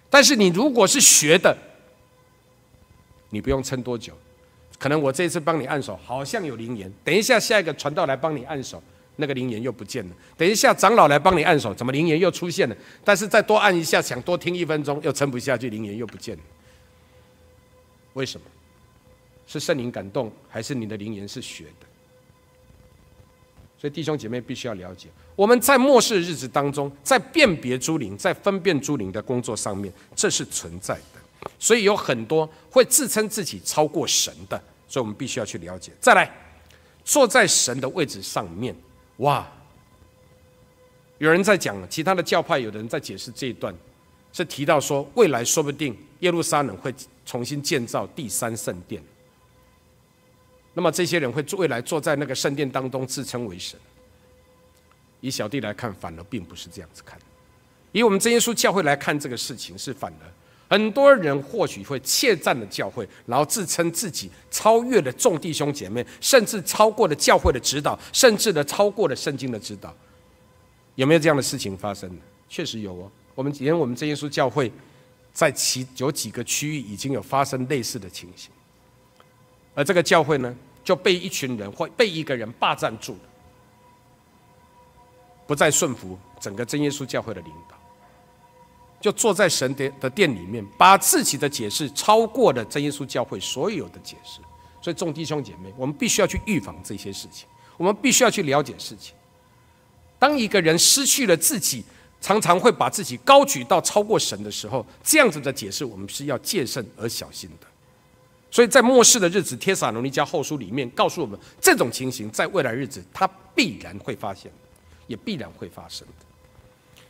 [0.09, 1.55] 但是你如果是学的，
[3.29, 4.13] 你不用撑多久，
[4.77, 8.83] 可能我这次帮你按手，好像有灵言，等一下下一个传道来帮你按手，
[9.15, 10.15] 那个灵言又不见了。
[10.37, 12.75] 等一下长老来帮你按手，怎么灵言又出现了？
[13.03, 16.43] 但是再多按一下，想多听一分钟，又撑不下去，灵言又不见了。
[18.13, 18.45] 为什么？
[19.47, 21.87] 是圣灵感动，还是你的灵言是学的？
[23.81, 31.49] 所以弟兄姐妹必须要了解，我们在末世的日子当中，在辨别诸灵、在分辨诸灵的工作上面，这是存在的。
[31.57, 34.55] 所以有很多会自称自己超过神的，
[34.87, 35.91] 所以我们必须要去了解。
[35.99, 36.31] 再来，
[37.03, 38.75] 坐在神的位置上面，
[39.17, 39.51] 哇！
[41.17, 43.73] 有人在讲，其他的教派有的人在解释这一段，
[44.31, 46.93] 是提到说，未来说不定耶路撒冷会
[47.25, 49.01] 重新建造第三圣殿。
[50.73, 53.79] 那么这些人会未来坐在那个圣殿当中，自称为神。
[55.19, 57.19] 以小弟来看，反而并不是这样子看。
[57.91, 60.27] 以我们真耶稣教会来看这个事情，是反而
[60.69, 69.93] 很多人或许会怯战了教会，然后自称自己超越了众弟兄姐妹，甚至超过了教会的指导，甚至呢超过了圣经的指导。
[70.95, 72.21] 有没有这样的事情发生呢？
[72.47, 73.11] 确实有哦。
[73.35, 74.71] 我们连我们真耶稣教会
[75.33, 78.49] 在其有几个区域已经有发生类似的情形。
[79.73, 83.19] 而这个教会呢，就被一群人或被一个人霸占住了，
[85.47, 87.75] 不再顺服整个真耶稣教会的领导，
[88.99, 94.39] 就坐在神的的殿里面，把自己的解释超过了真耶稣教会所有的解释。
[94.81, 99.13] 所以众弟兄姐妹，我们必须要去预防这些事情，我们必须要去了解事情。
[100.17, 101.83] 当一个人失去了自己，
[102.19, 107.67] 常常会把自己高举到超过神的时候，这样子的解释，我们是要戒慎而小心的。
[108.51, 114.51] 所以在末世的日子，《帖撒罗尼迦后书》里面告诉我们，这种情形在未来日子，它必然会发现，
[115.07, 117.05] 也必然会发生的。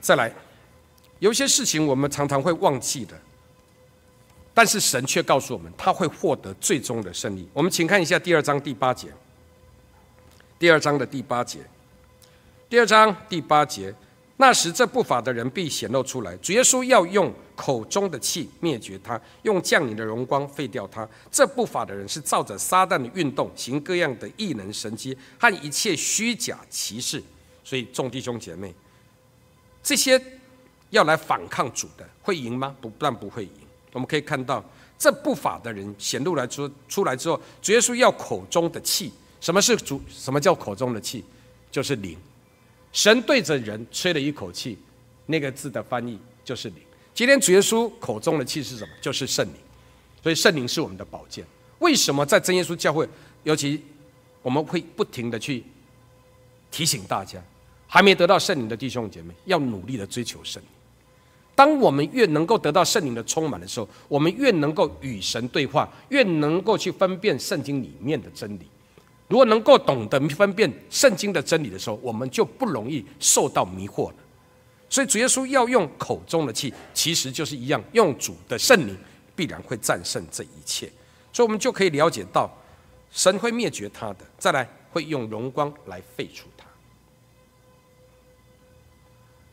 [0.00, 0.30] 再来，
[1.20, 3.18] 有些事情我们常常会忘记的，
[4.52, 7.48] 但是神却告诉我们，他会获得最终的胜利。
[7.54, 9.08] 我们请看一下第二章第八节。
[10.58, 11.58] 第二章的第八节，
[12.68, 13.92] 第二章第八节。
[14.36, 16.36] 那时，这不法的人必显露出来。
[16.36, 17.32] 主耶稣要用
[17.62, 21.08] 口中的气灭绝他，用降临的荣光废掉他。
[21.30, 27.22] 这不法的人是照着撒旦的运动，行各样的异能神迹和一切虚假歧视。
[27.62, 28.74] 所以，众弟兄姐妹，
[29.80, 30.20] 这些
[30.90, 32.74] 要来反抗主的，会赢吗？
[32.80, 33.50] 不但不会赢。
[33.92, 34.64] 我们可以看到，
[34.98, 39.12] 这不法的人显露来出出来之后，主耶稣要口中的气。
[39.40, 40.02] 什么是主？
[40.08, 41.24] 什么叫口中的气？
[41.70, 42.18] 就是灵。
[42.92, 44.76] 神对着人吹了一口气，
[45.26, 46.78] 那个字的翻译就是灵。
[47.14, 48.90] 今天主耶稣口中的气是什么？
[49.00, 49.54] 就是圣灵。
[50.22, 51.44] 所以圣灵是我们的宝剑。
[51.80, 53.08] 为什么在真耶稣教会，
[53.42, 53.82] 尤其
[54.40, 55.64] 我们会不停的去
[56.70, 57.42] 提醒大家，
[57.88, 60.68] 还没得到圣灵的弟兄姐妹，要努力的追求圣灵。
[61.54, 68.66] 当我们越能够得到圣灵的充满的时候，我们越能够与神对话，越能够去分辨圣经里面的真理。
[69.28, 74.14] 如果能够懂得分辨圣经的真理的时候，我们就不容易受到迷惑了。
[74.92, 78.94] 所以主耶稣要用口中的气，其实就是一样，用主的圣灵
[79.34, 80.86] 必然会战胜这一切。
[81.32, 82.50] 所以，我们就可以了解到，
[83.10, 86.66] 神会灭绝他的，再来会用荣光来废除他。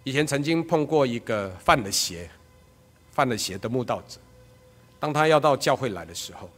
[0.04, 2.30] 以前曾经碰过一个犯了邪、
[3.14, 4.20] 犯了邪的慕道者，
[5.00, 6.50] 当他要到教会来的时候，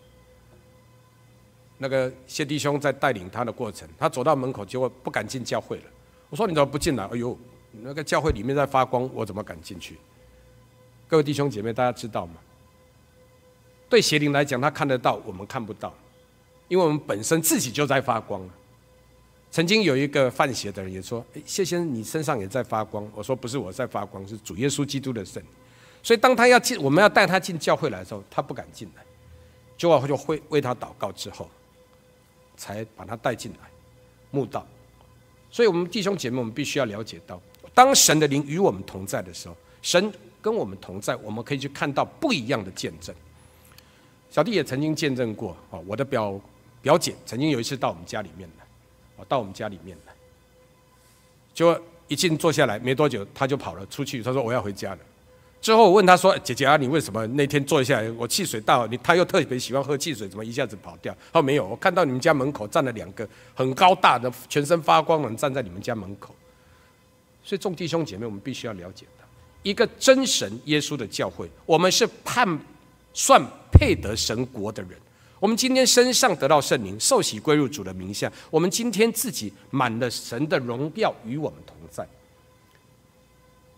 [1.78, 5.84] 那个谢弟兄在带领他的过程，他走到门口，结果不敢进教会了。
[6.32, 7.38] 我说：“你怎么不进来？”哎呦，
[7.72, 9.98] 那个教会里面在发光，我怎么敢进去？
[11.08, 12.36] 各位弟兄姐妹，大家知道吗？
[13.90, 15.94] 对邪灵来讲，他看得到，我们看不到，
[16.68, 18.50] 因为我们本身自己就在发光。
[19.50, 25.44] 曾经有一个犯邪的人也说：“哎，谢先生，你身上也在发光。”我说：“不是我在发光，是主耶稣基督的圣。”
[26.02, 29.04] 所以当他要进，我们要带他进教会来的时候，他不敢进来，
[29.76, 31.50] 就要就会为他祷告之后，
[32.56, 33.70] 才把他带进来，
[34.32, 34.66] 墓道。
[35.50, 37.42] 所以，我们弟兄姐妹，我们必须要了解到，
[37.74, 40.12] 当神的灵与我们同在的时候，神
[40.42, 43.16] 跟我们同在，我们可以去看到不一样的见证。
[44.30, 46.40] 小弟也曾经见证过啊，我的表
[46.82, 48.66] 表姐曾经有一次到我们家里面来。
[49.18, 50.14] 啊到我们家里面来，
[51.54, 54.24] 就一进坐下来没多久，他就跑了出去。
[54.24, 55.00] 他说：“我要回家了。”
[55.62, 58.10] 之后我问他说：“姐姐啊，你为什么那天坐下来？
[58.14, 66.34] 我汽水倒，你他又特别喜欢喝汽水，怎么一下子跑掉？”他说：“没有，我看到你们家门口站了两个很高大的、全身发光的人站在你们家门口。”
[67.44, 69.26] 所以众弟兄姐妹，我们必须要了解的，
[69.64, 72.60] 一个真神耶稣的教会，我们是判
[73.14, 74.92] 算配得神国的人。
[75.40, 78.32] 我们今天身上得到圣灵，受洗归入主的名下。
[78.52, 82.08] 我们今天自己满了神的荣耀与我们同在，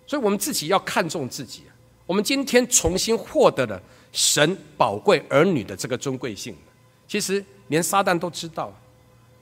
[0.05, 1.64] 所以我们自己要看重自己。
[2.05, 6.53] 我们今天重新获得了神宝贵儿女的这个尊贵性，
[7.07, 8.78] 其实连撒旦都知道。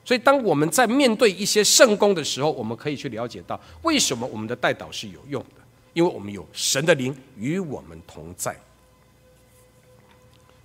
[0.04, 8.56] 所以当我们在面对一些圣工的时候，我们可以去了解到为什么我们的代祷是有用的，因为我们有神的灵与我们同在。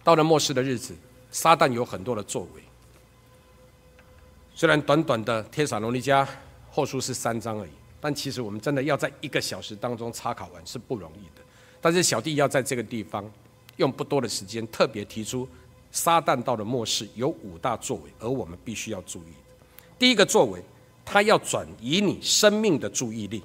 [0.04, 0.96] 到了末世的日子。
[1.30, 2.62] 撒旦有很多的作为，
[4.56, 6.26] 虽然短短的《天撒罗尼迦
[6.72, 7.70] 后书》是三章而已，
[8.00, 11.44] 但其实我们真的要在一个小时当中查考完是不容易的。
[11.82, 13.30] 但是小弟要在这个地方
[13.76, 15.48] 用不多的时间，特别提出
[15.98, 19.66] 撒旦到了末世有五大作为，而我们必须要注意的。
[19.98, 20.62] 第一个作为，
[21.04, 23.42] 他要转移你生命的注意力，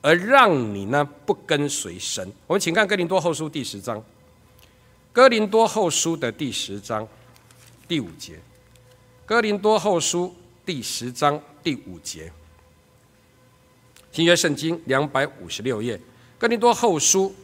[0.00, 2.26] 而让你呢不跟随神。
[2.46, 4.02] 我们请看《哥林多后书》第十章。
[5.12, 7.06] 哥林多后书的第十章
[7.86, 8.40] 第五节，
[9.26, 10.34] 哥林多后书
[10.64, 12.32] 第十章第五节，
[14.12, 16.00] 新约圣经两百五十六页，
[16.38, 17.34] 哥林多后书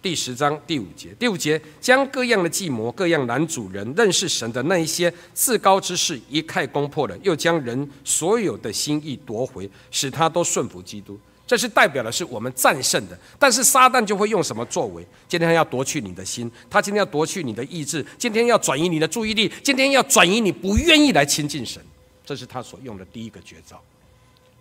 [0.00, 11.18] 第十章第五节，第五节将各样的计谋、各样男主人认识神的那一些至高之事一概攻破了，又将人所有的心意夺回，使他都顺服基督。
[11.46, 15.04] 这是代表的是我们战胜的，但是撒旦就会用什么作为？
[15.26, 21.82] 今天要夺去你的心，他今天要夺去你的意志，今天要转移你的注意力，今天要转移你不愿意来亲近神，
[22.24, 23.82] 这是他所用的第一个绝招。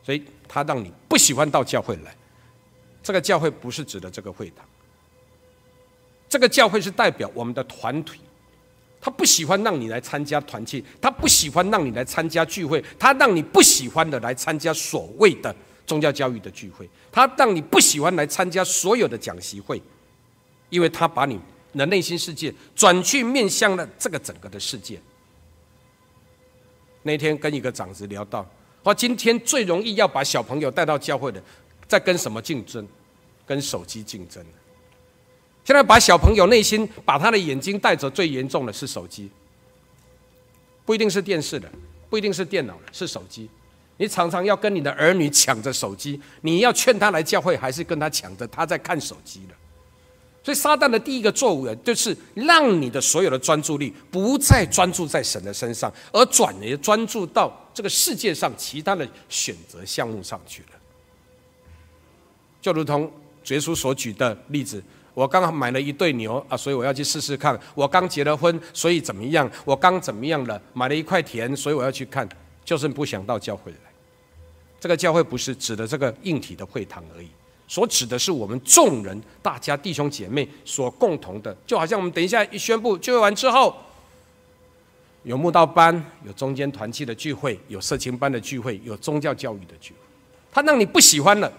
[0.01, 2.15] 所以他让你不喜欢到教会来，
[3.03, 4.65] 这个教会不是指的这个会堂，
[6.30, 8.19] 这个教会是代表我们的团体，
[8.99, 15.55] 他不喜欢让你来参加团契，他不喜欢让你来参加聚会，他让你不喜欢的来参加所谓的。
[15.86, 19.82] 宗教教育的聚会，他让你不喜欢来参加所有的讲习会，
[20.69, 21.39] 因为他把你
[21.73, 24.99] 的内心世界转去面向了这个整个的世界。
[27.03, 28.45] 那天跟一个长子聊到，
[28.84, 31.41] 说今天最容易要把小朋友带到教会的，
[31.88, 32.86] 在跟什么竞争？
[33.45, 34.45] 跟手机竞争。
[35.68, 39.30] 现在把小朋友内心把他的眼睛带走最严重的是手机，
[40.86, 41.70] 不一定是电视的，
[42.09, 43.49] 不一定是电脑的，是手机。
[43.97, 49.53] 你常常要跟你的儿女抢着手机，你要劝他来教会，还是跟他抢着他在看手机的？
[50.41, 60.70] 所以撒旦的第一个作为就是让你的所有的专注力不再专注在神的身上，而转而专注到这个世界上其他的选择项目上去了。
[62.61, 63.11] 就如同
[63.47, 64.82] 耶稣所举的例子，
[65.18, 69.49] 我刚刚买了一对牛啊，所以我要去试试看；我刚结了婚，所以怎么样？
[69.65, 70.61] 我刚怎么样了？
[70.74, 72.30] 买了一块田，所以我要去看，
[72.63, 73.78] 就是不想到教会来。
[74.80, 77.28] 这个教会不是指的这个硬体的会堂而已，
[77.68, 83.76] 所指的是我们众人大家弟兄姐妹所共同的，就好像我们等一下一宣布聚会完之后，
[85.24, 89.99] 有慕道班，有中间团契的聚会，有社情班的聚会，有宗教教育的聚会，
[90.51, 91.51] 他让你不喜欢了，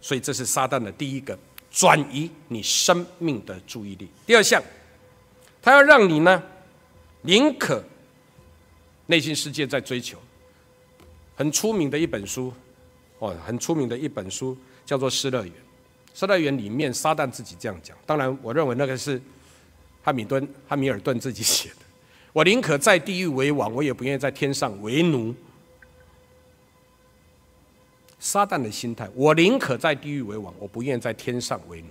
[0.00, 1.36] 所以这是撒旦的第一个
[1.76, 4.08] 转移你生命的注意力。
[4.24, 4.62] 第二项，
[5.60, 6.42] 他要让你呢，
[7.20, 7.84] 宁可
[9.04, 10.18] 内心世界在追求。
[11.34, 12.50] 很出名的一本书，
[13.18, 14.56] 哦，很出名的一本书
[14.86, 15.52] 叫做《失乐园》。
[16.18, 17.94] 《失乐园》里面，撒旦自己这样讲。
[18.06, 19.20] 当然，我认为那个是
[20.02, 21.76] 汉米顿、汉米尔顿自己写的。
[22.32, 25.34] 我宁可在地狱为王，我也不愿意在天上为奴。
[28.26, 31.86] 撒旦的心态，我宁可在地狱为王，我不愿在天上为奴。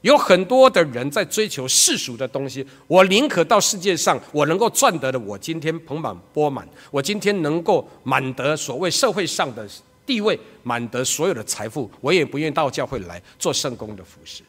[0.00, 9.64] 有很多的人在追求世俗的东西，我宁可到世界上，我能够赚得的，我今天盆满钵满，我今天能够满得所谓社会上的
[10.04, 14.42] 地位，满得所有的财富，我也不愿到教会来做圣工的服侍。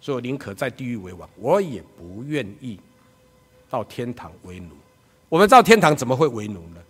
[0.00, 2.80] 所以我宁可在地狱为王，我也不愿意
[3.68, 4.70] 到天堂为奴。
[5.28, 6.80] 我们到天堂怎么会为奴呢？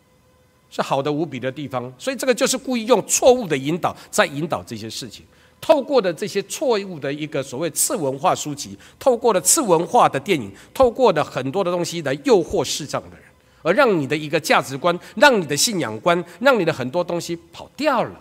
[0.70, 1.92] 是好的无比的地方。
[1.98, 5.24] 所以这个就是故意用错误的引导，在引导这些事情。
[5.60, 13.24] 透过的这些错误的一个所谓次文化书籍，透过的次文化的电影，透过的很多的东西来诱惑世上的人，
[13.62, 18.20] 而让你的一个价值观，让你的信仰观，让你的很多东西跑掉了。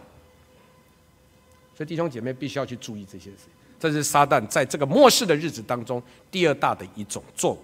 [1.78, 3.46] 所以弟兄姐妹必须要去注意这些事。
[3.80, 7.60] 这是撒旦在这个末世的日子当中第二大的一种作为。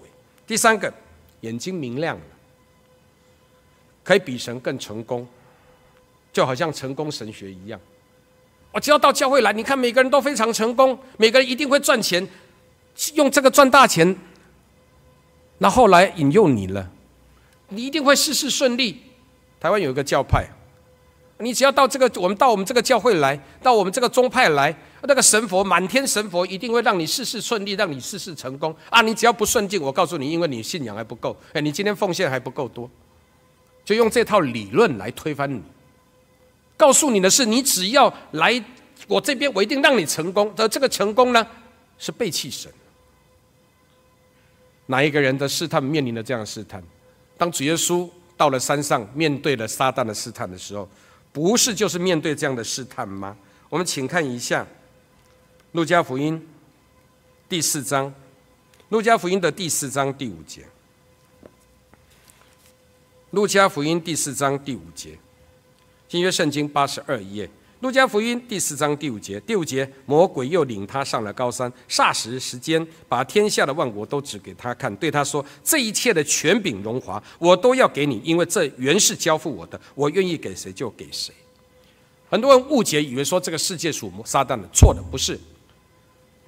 [0.46, 0.94] 第三个，
[1.42, 2.24] 眼睛明亮了，
[4.04, 5.28] 可以比神更成功，
[6.32, 7.80] 就好像成功神学一样。
[8.72, 12.28] 我只要到教会来，你看每个人都非常成功，每个人一定会赚钱，
[13.14, 14.16] 用这个赚大钱，
[15.60, 16.92] 那后来引诱你了，
[17.70, 19.02] 你一定会事事顺利。
[19.60, 20.48] 台湾有一个教派，
[21.38, 29.02] 你只要到这个，我们到我们这个教会来，到我们这个宗派来，那个神佛满天神佛一定会让你事事顺利，让你事事成功啊！
[29.02, 32.90] 你只要不顺境，我告诉你，因为你信仰还不够，哎，你今天奉献还不够多，
[33.86, 35.62] 就用这套理论来推翻你。
[36.76, 38.64] 告诉你的是，你只要来
[39.08, 40.54] 我这边，我一定让你成功。
[40.58, 41.46] 而这个成功呢，
[41.98, 42.72] 是背弃神。
[44.88, 46.84] 哪一个人的试探面临了这样的试探？
[47.38, 50.88] 当主耶稣到了山上，面对了撒旦的试探的时候，
[51.32, 53.36] 不是就是面对这样的试探吗？
[53.70, 54.64] 我们请看一下
[55.72, 56.38] 《路加福音》
[57.48, 58.08] 第四章，
[58.90, 60.62] 《路加福音》的第四章第五节，
[63.34, 65.18] 《路加福音》第四章第五节。
[66.08, 81.34] 新约圣经八十二页，路加福音第四章第五节，第五节，魔鬼又领他上了高山，霎时时间，把天下的万国都指给他看，对他说：“这一切的权柄荣华，我都要给你，因为这原是交付我的，我愿意给谁就给谁。”
[82.30, 85.40] 很多人误解，以为说这个世界属撒旦的，错的不是。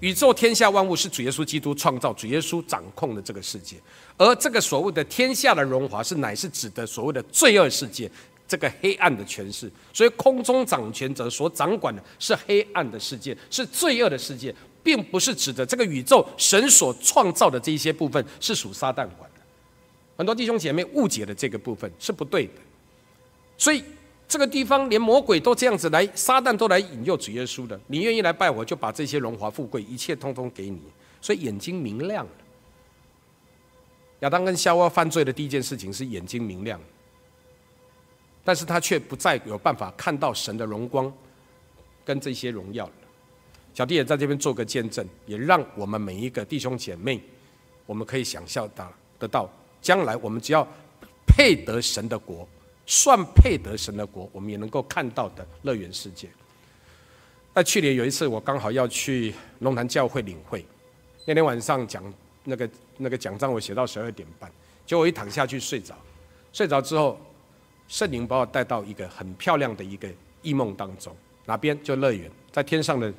[0.05, 3.75] 宇宙天下万物是主耶稣基督创造，主耶稣掌控的这个世界，
[4.17, 8.09] 而这个所谓的天下的荣华，是乃是指的所谓的罪恶世界。
[8.47, 14.53] 这个黑暗的权势，所以空中掌权者所掌管的是黑暗的世界，是罪恶的世界，
[14.83, 19.41] 并不是指的这个宇宙神所创造的这一些部分是属撒旦管的。
[20.15, 22.53] 很多弟兄姐妹误解了这个部分是不对的，
[23.57, 23.83] 所以
[24.27, 27.79] 这个地方连魔鬼都这样子来，撒旦都来引诱主耶稣的。
[27.87, 30.81] 你愿意来拜我，就把这些荣华富贵一切通通给你。
[31.21, 32.31] 所以眼睛明亮了。
[34.21, 36.79] 亚当跟夏娃犯罪的第一件事情是眼睛明亮。
[38.43, 41.11] 但是他却不再有办法看到神的荣光
[42.03, 42.93] 跟这些荣耀了。
[43.73, 47.19] 小弟也在这边做个见证，也让我们每一个弟兄姐妹，
[47.85, 49.49] 我们可以想象到得到，
[49.81, 50.65] 将来我们只要
[51.25, 52.47] 配得神的国，
[52.85, 56.29] 算配得神的国，我们也能够看到的乐园世界。
[57.53, 60.65] 那去年有一次，我刚好要去龙潭教会领会，
[61.25, 62.03] 那天晚上讲
[62.43, 64.51] 那个那个讲章，我写到十二点半，
[64.85, 65.95] 结果我一躺下去睡着，
[66.53, 67.19] 睡着之后。
[67.87, 70.09] 圣灵把我带到一个很漂亮的一个
[70.41, 71.15] 异梦当中，
[71.45, 71.79] 哪边？
[71.83, 73.13] 就乐园，在天上的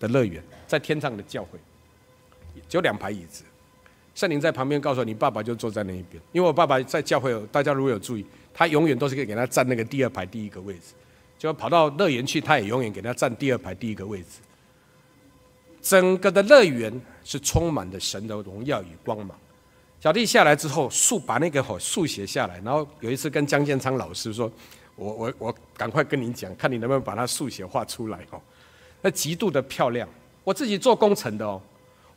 [0.00, 1.56] 的乐园，在天上的教会，
[2.68, 3.44] 就两排椅子。
[4.16, 8.26] 圣灵在旁边告诉我，你爸爸就坐在那一边，因为我爸爸在教会，大家如果有注意，
[8.58, 10.92] 他永远都是可以给他站那个第二排第一个位置，
[11.38, 14.40] 就跑到乐园去，他也永远给他站第二排第一个位置。
[15.80, 16.92] 整个的乐园
[17.22, 19.38] 是充满着神的荣耀与光芒。
[20.00, 22.60] 小弟下来之后，速把那个吼速写下来。
[22.64, 24.50] 然后有一次跟江建昌老师说
[24.96, 28.40] ：“我我我赶快跟你讲，看你能不能把它速写画出来哦。”
[29.00, 30.08] 那极度的漂亮。
[30.42, 31.62] 我自己做工程的哦，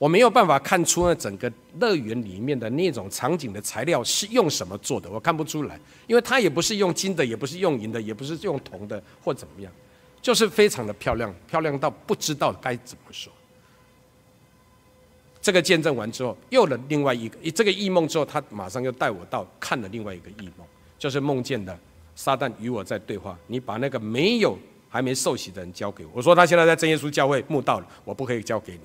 [0.02, 9.72] 我没有办法看出那整个乐园里面的那种场景的材料是用什么做的，我看不出来，因为它也不是用金的，也不是用银的，也不是用铜的或怎么样，
[10.20, 13.32] 就是非常的漂亮，漂亮到不知道该怎么说。
[15.40, 20.66] 这个见证完之后，又了另外一个这个异梦之后，他马上又带我到看了另外一个异梦，
[20.98, 21.78] 就是梦见的
[22.16, 23.38] 撒旦与我在对话。
[23.46, 24.58] 你把那个没有
[24.90, 28.80] 还没受洗的人交给我，我说他现在在真耶稣教会慕道了，我不可以交给你。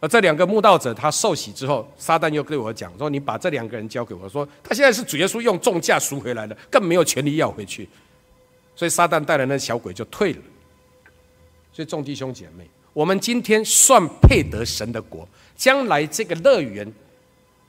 [0.00, 7.88] 而这两个慕道者他受洗之后，撒旦又对我讲说：“你把这两个人交给我。”说他现在是主耶稣用重价赎回来的，更没有权利要回去。
[8.74, 10.42] 所以撒旦带来那小鬼就退了。
[11.72, 12.68] 所以众弟兄姐妹。
[12.92, 16.90] 我们今天算配得神的国，将来这个乐园，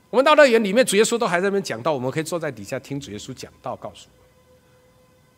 [0.08, 4.24] 我们到乐园里面，主耶稣都还在那边讲道，我们可以坐在底下听主耶稣讲道，告诉我，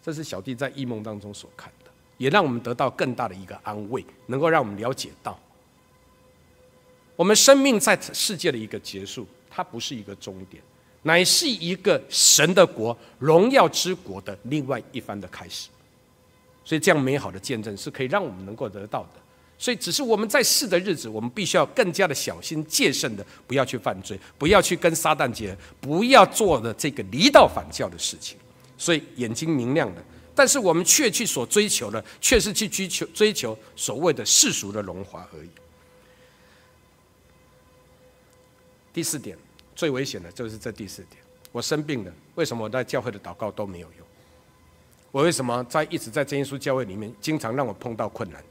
[0.01, 5.36] 这是小弟在异梦当中所看的，也让我们得到更大的一个安慰，能够让我们了解到，
[7.20, 10.62] 我们生命在世界的一个结束，它不是一个终点，
[11.02, 15.68] 乃是一个神的国、荣耀之国的另外一番的开始。
[16.64, 19.20] 所以，这样美好的见证是可以让我们能够得到的。
[19.58, 28.38] 所以，只是我们在世的日子，我们必须要更加的小心戒慎的，不要去犯罪，不要去跟撒旦结合，不要做的这个离道反教的事情。
[28.78, 30.02] 所以，眼睛明亮的，
[30.34, 35.50] 但是我们却去所追求的，却是去追求追求所谓的世俗的荣华而已。
[38.93, 39.36] 第四点，
[39.74, 41.22] 最危险的就是这第四点。
[41.53, 44.07] 我生病了，为什么我在教会的祷告都没有用？
[45.11, 48.43] 我为什么在一直在真耶稣教会里面，经常让我碰到困难？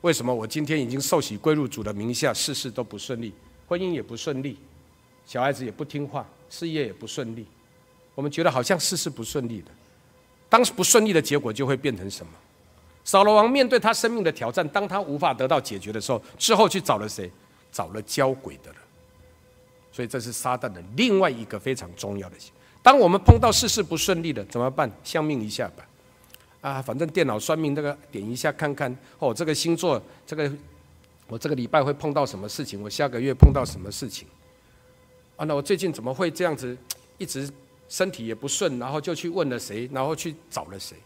[0.00, 3.32] 为什么我今天已经受洗归入主的名下，事事都不顺利，
[3.68, 4.58] 婚姻也不顺利，
[5.24, 7.46] 小孩子也不听话，事业也不顺利？
[8.14, 9.70] 我们觉得好像事事不顺利的。
[10.48, 12.32] 当时不顺利的结果就会变成什么？
[13.04, 17.30] 扫罗王面对他生命的挑战，当他无法得到解决的时候，之后去找了谁？
[17.74, 18.80] 找了交鬼的人，
[19.90, 22.36] 所以这是撒旦的另外一个非常重要的。
[22.84, 24.88] 当我们碰到事事不顺利的，怎么办？
[25.02, 25.84] 相命一下吧，
[26.60, 30.48] 啊，反正电脑算命，这个点一下看看，哦，这个星座，这个
[31.26, 32.80] 我这个礼拜会碰到什么事情？
[32.80, 34.28] 我下个月碰到什么事情？
[35.34, 36.78] 啊，那我最近怎么会这样子？
[37.18, 37.50] 一直
[37.88, 40.96] 身体也不顺，然后就去问了谁，然后去找了谁？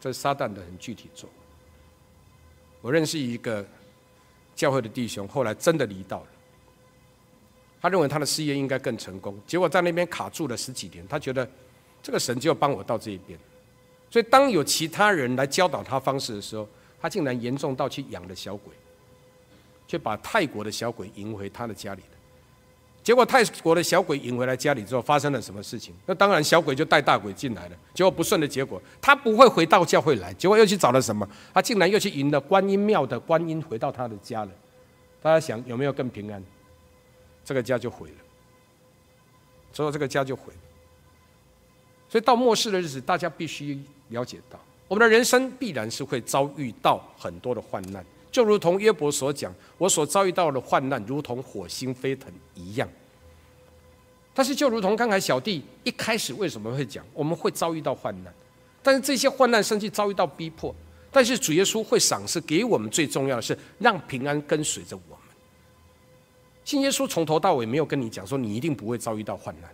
[0.00, 1.30] 这是撒旦的很具体做。
[2.80, 3.64] 我认识一个。
[4.54, 6.26] 教会的弟兄后来真的离道了，
[7.80, 11.06] 他认为他的事业应该更成功，结果在那边卡住了十几年。
[11.08, 11.48] 他觉得
[12.02, 13.38] 这个神就要帮我到这一边，
[14.10, 16.68] 所以当有其他人来教导他方式的时候，
[17.00, 18.72] 他竟然严重到去养了小鬼，
[19.88, 22.02] 却把泰国的小鬼迎回他的家里。
[23.02, 25.92] 结果泰国的小鬼引回来家里之后，发生了什么事情？
[26.06, 27.76] 那当然小鬼就带大鬼进来了。
[27.92, 30.32] 结果不顺的结果，他不会回到教会来。
[30.34, 31.28] 结果又去找了什么？
[31.52, 34.50] 他竟然又去引了观音庙的观音回到他的家了。
[35.20, 36.40] 大家想有没有更平安？
[37.44, 38.14] 这个家就毁了。
[39.72, 40.60] 之后这个家就毁了。
[42.08, 43.80] 所以到末世的日子，大家必须
[44.10, 48.04] 了解到，我们的人生必然是会遭遇到很多的患难。
[48.32, 52.88] 就如同约伯所讲，我所遭遇到的患难，如同火星飞腾一样。
[54.32, 58.32] 但是，就如同刚才小弟一开始为什么会讲，我们会遭遇到患难，
[58.82, 60.74] 但是这些患难甚至遭遇到逼迫，
[61.10, 65.18] 但是主耶稣会赏赐给我们最重要的是让平安跟随着我们。
[66.64, 69.70] 信耶稣从头到尾没有跟你讲说你一定不会遭遇到患难。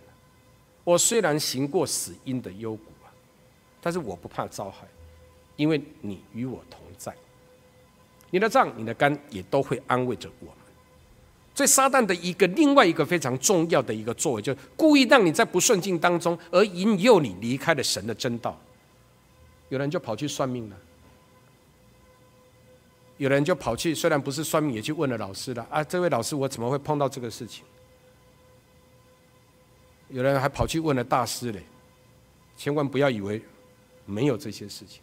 [0.83, 3.07] 我虽然行过死荫的幽谷啊，
[3.79, 4.85] 但是我不怕遭害，
[5.55, 6.81] 因为你与我同。
[8.31, 10.55] 你的杖、你的竿也都会安慰着我们。
[11.55, 18.57] 所以，撒旦的一个另外一个非常重要的一个作为，就是故意让你在不顺境当中，而引诱你离开了神的真道。
[19.67, 20.77] 有人就跑去算命了，
[23.17, 25.67] 有人就跑去，虽然不是算命，也去问了老师了。
[25.69, 27.65] 啊，这位老师，我怎么会碰到这个事情？
[30.07, 31.61] 有人还跑去问了大师嘞。
[32.55, 33.41] 千万不要以为
[34.05, 35.01] 没有这些事情。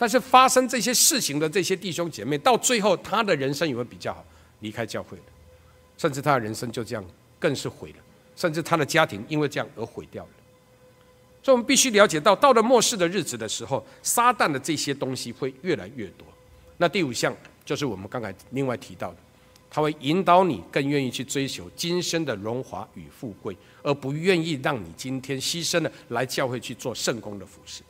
[0.00, 4.24] 但是发生这些事情的这些弟兄姐妹，到最后他的人生也会比较好，
[4.60, 5.24] 离开教会了，
[5.98, 7.04] 甚至他的人生就这样
[7.38, 7.96] 更是毁了，
[8.34, 10.30] 甚至他的家庭因为这样而毁掉了。
[11.42, 16.26] 所以，我们必须了解到，到了末世的日子的时候，撒旦的这些东西会越来越多。
[16.78, 19.16] 那第五项就是我们刚才另外提到的，
[19.70, 27.82] 他会引导你更愿意去追求今生的荣华与富贵，而不愿意让你今天牺牲了来教会去做圣工的服事。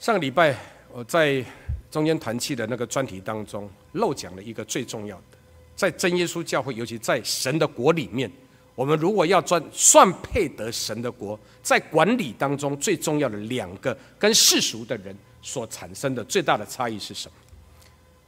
[0.00, 0.79] 上个礼拜。
[0.92, 1.44] 我在
[1.90, 5.38] 中间团契的那个专题当中漏讲了一个最重要的，
[5.76, 8.30] 在真耶稣教会，尤其在神的国里面，
[8.74, 17.34] 我们如果要赚算配得神的国，在管理当中最重要的两个跟世俗的人所产生的最大的差异是什么？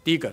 [0.04, 0.32] 第一个，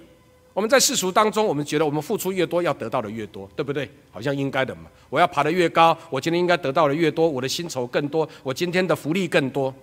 [0.53, 3.89] 我们在世俗当中，我们觉得我们付出越多，要得到的越多，对不对？
[4.11, 4.83] 好像应该的嘛。
[5.09, 9.73] 我要爬得越高，我今天应该得到的越多，我的薪酬更多，我今天的福利更多。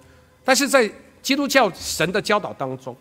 [0.44, 0.88] 但是在
[1.22, 2.96] 基督教神的教导当中，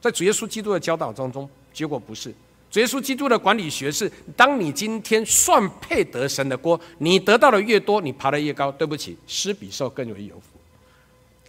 [0.00, 2.34] 在主耶稣基督的教导当中，结果不是
[2.70, 8.70] 主耶稣基督的管理学是：当你今天算配得神的锅，你得到的越多，你爬得越高。
[8.72, 10.58] 对不起，施比受更为有福。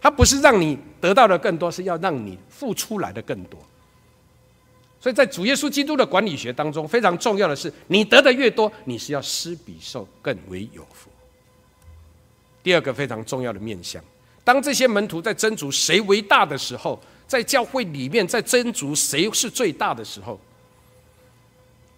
[0.00, 3.58] 他不是让你得到的更多，是要让你付出来的更多。
[5.00, 11.08] 所以在主耶稣基督的管理学当中，非常重要的是，你得的越多，你是要施比受更为有福。
[12.64, 14.02] 第二个非常重要的面向。
[14.44, 20.38] 当这些门徒在争逐谁为大的时候，在教会里面在争逐谁是最大的时候，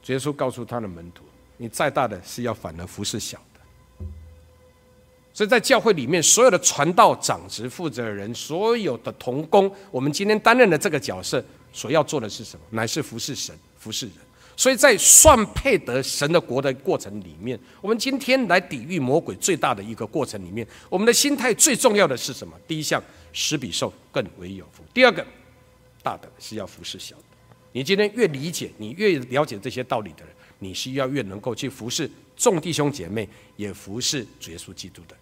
[0.07, 1.24] 耶稣告诉他的门徒
[1.57, 3.61] ：“你再大的是要反而服侍小的。”
[5.32, 11.42] 所以在教会里面，所有的传道长职负责人，所有的同工，我们今天担任的这个角色，
[11.72, 12.64] 所要做的是什么？
[12.70, 14.14] 乃是服侍神、服侍人。
[14.57, 22.55] 所以在算配得神的国的过程里面，我们今天来抵御魔鬼最大的一个过程里面，我们的心态最重要的是什么？
[22.66, 23.02] 第一项，
[23.32, 24.84] 施比受更为有福。
[24.94, 25.26] 第二个，
[26.02, 27.22] 大的是要服侍小的。
[27.72, 35.09] 你今天越理解，你越了解这些道理的人，你需要越能够去服侍众弟兄姐妹，也服侍主耶稣基督的。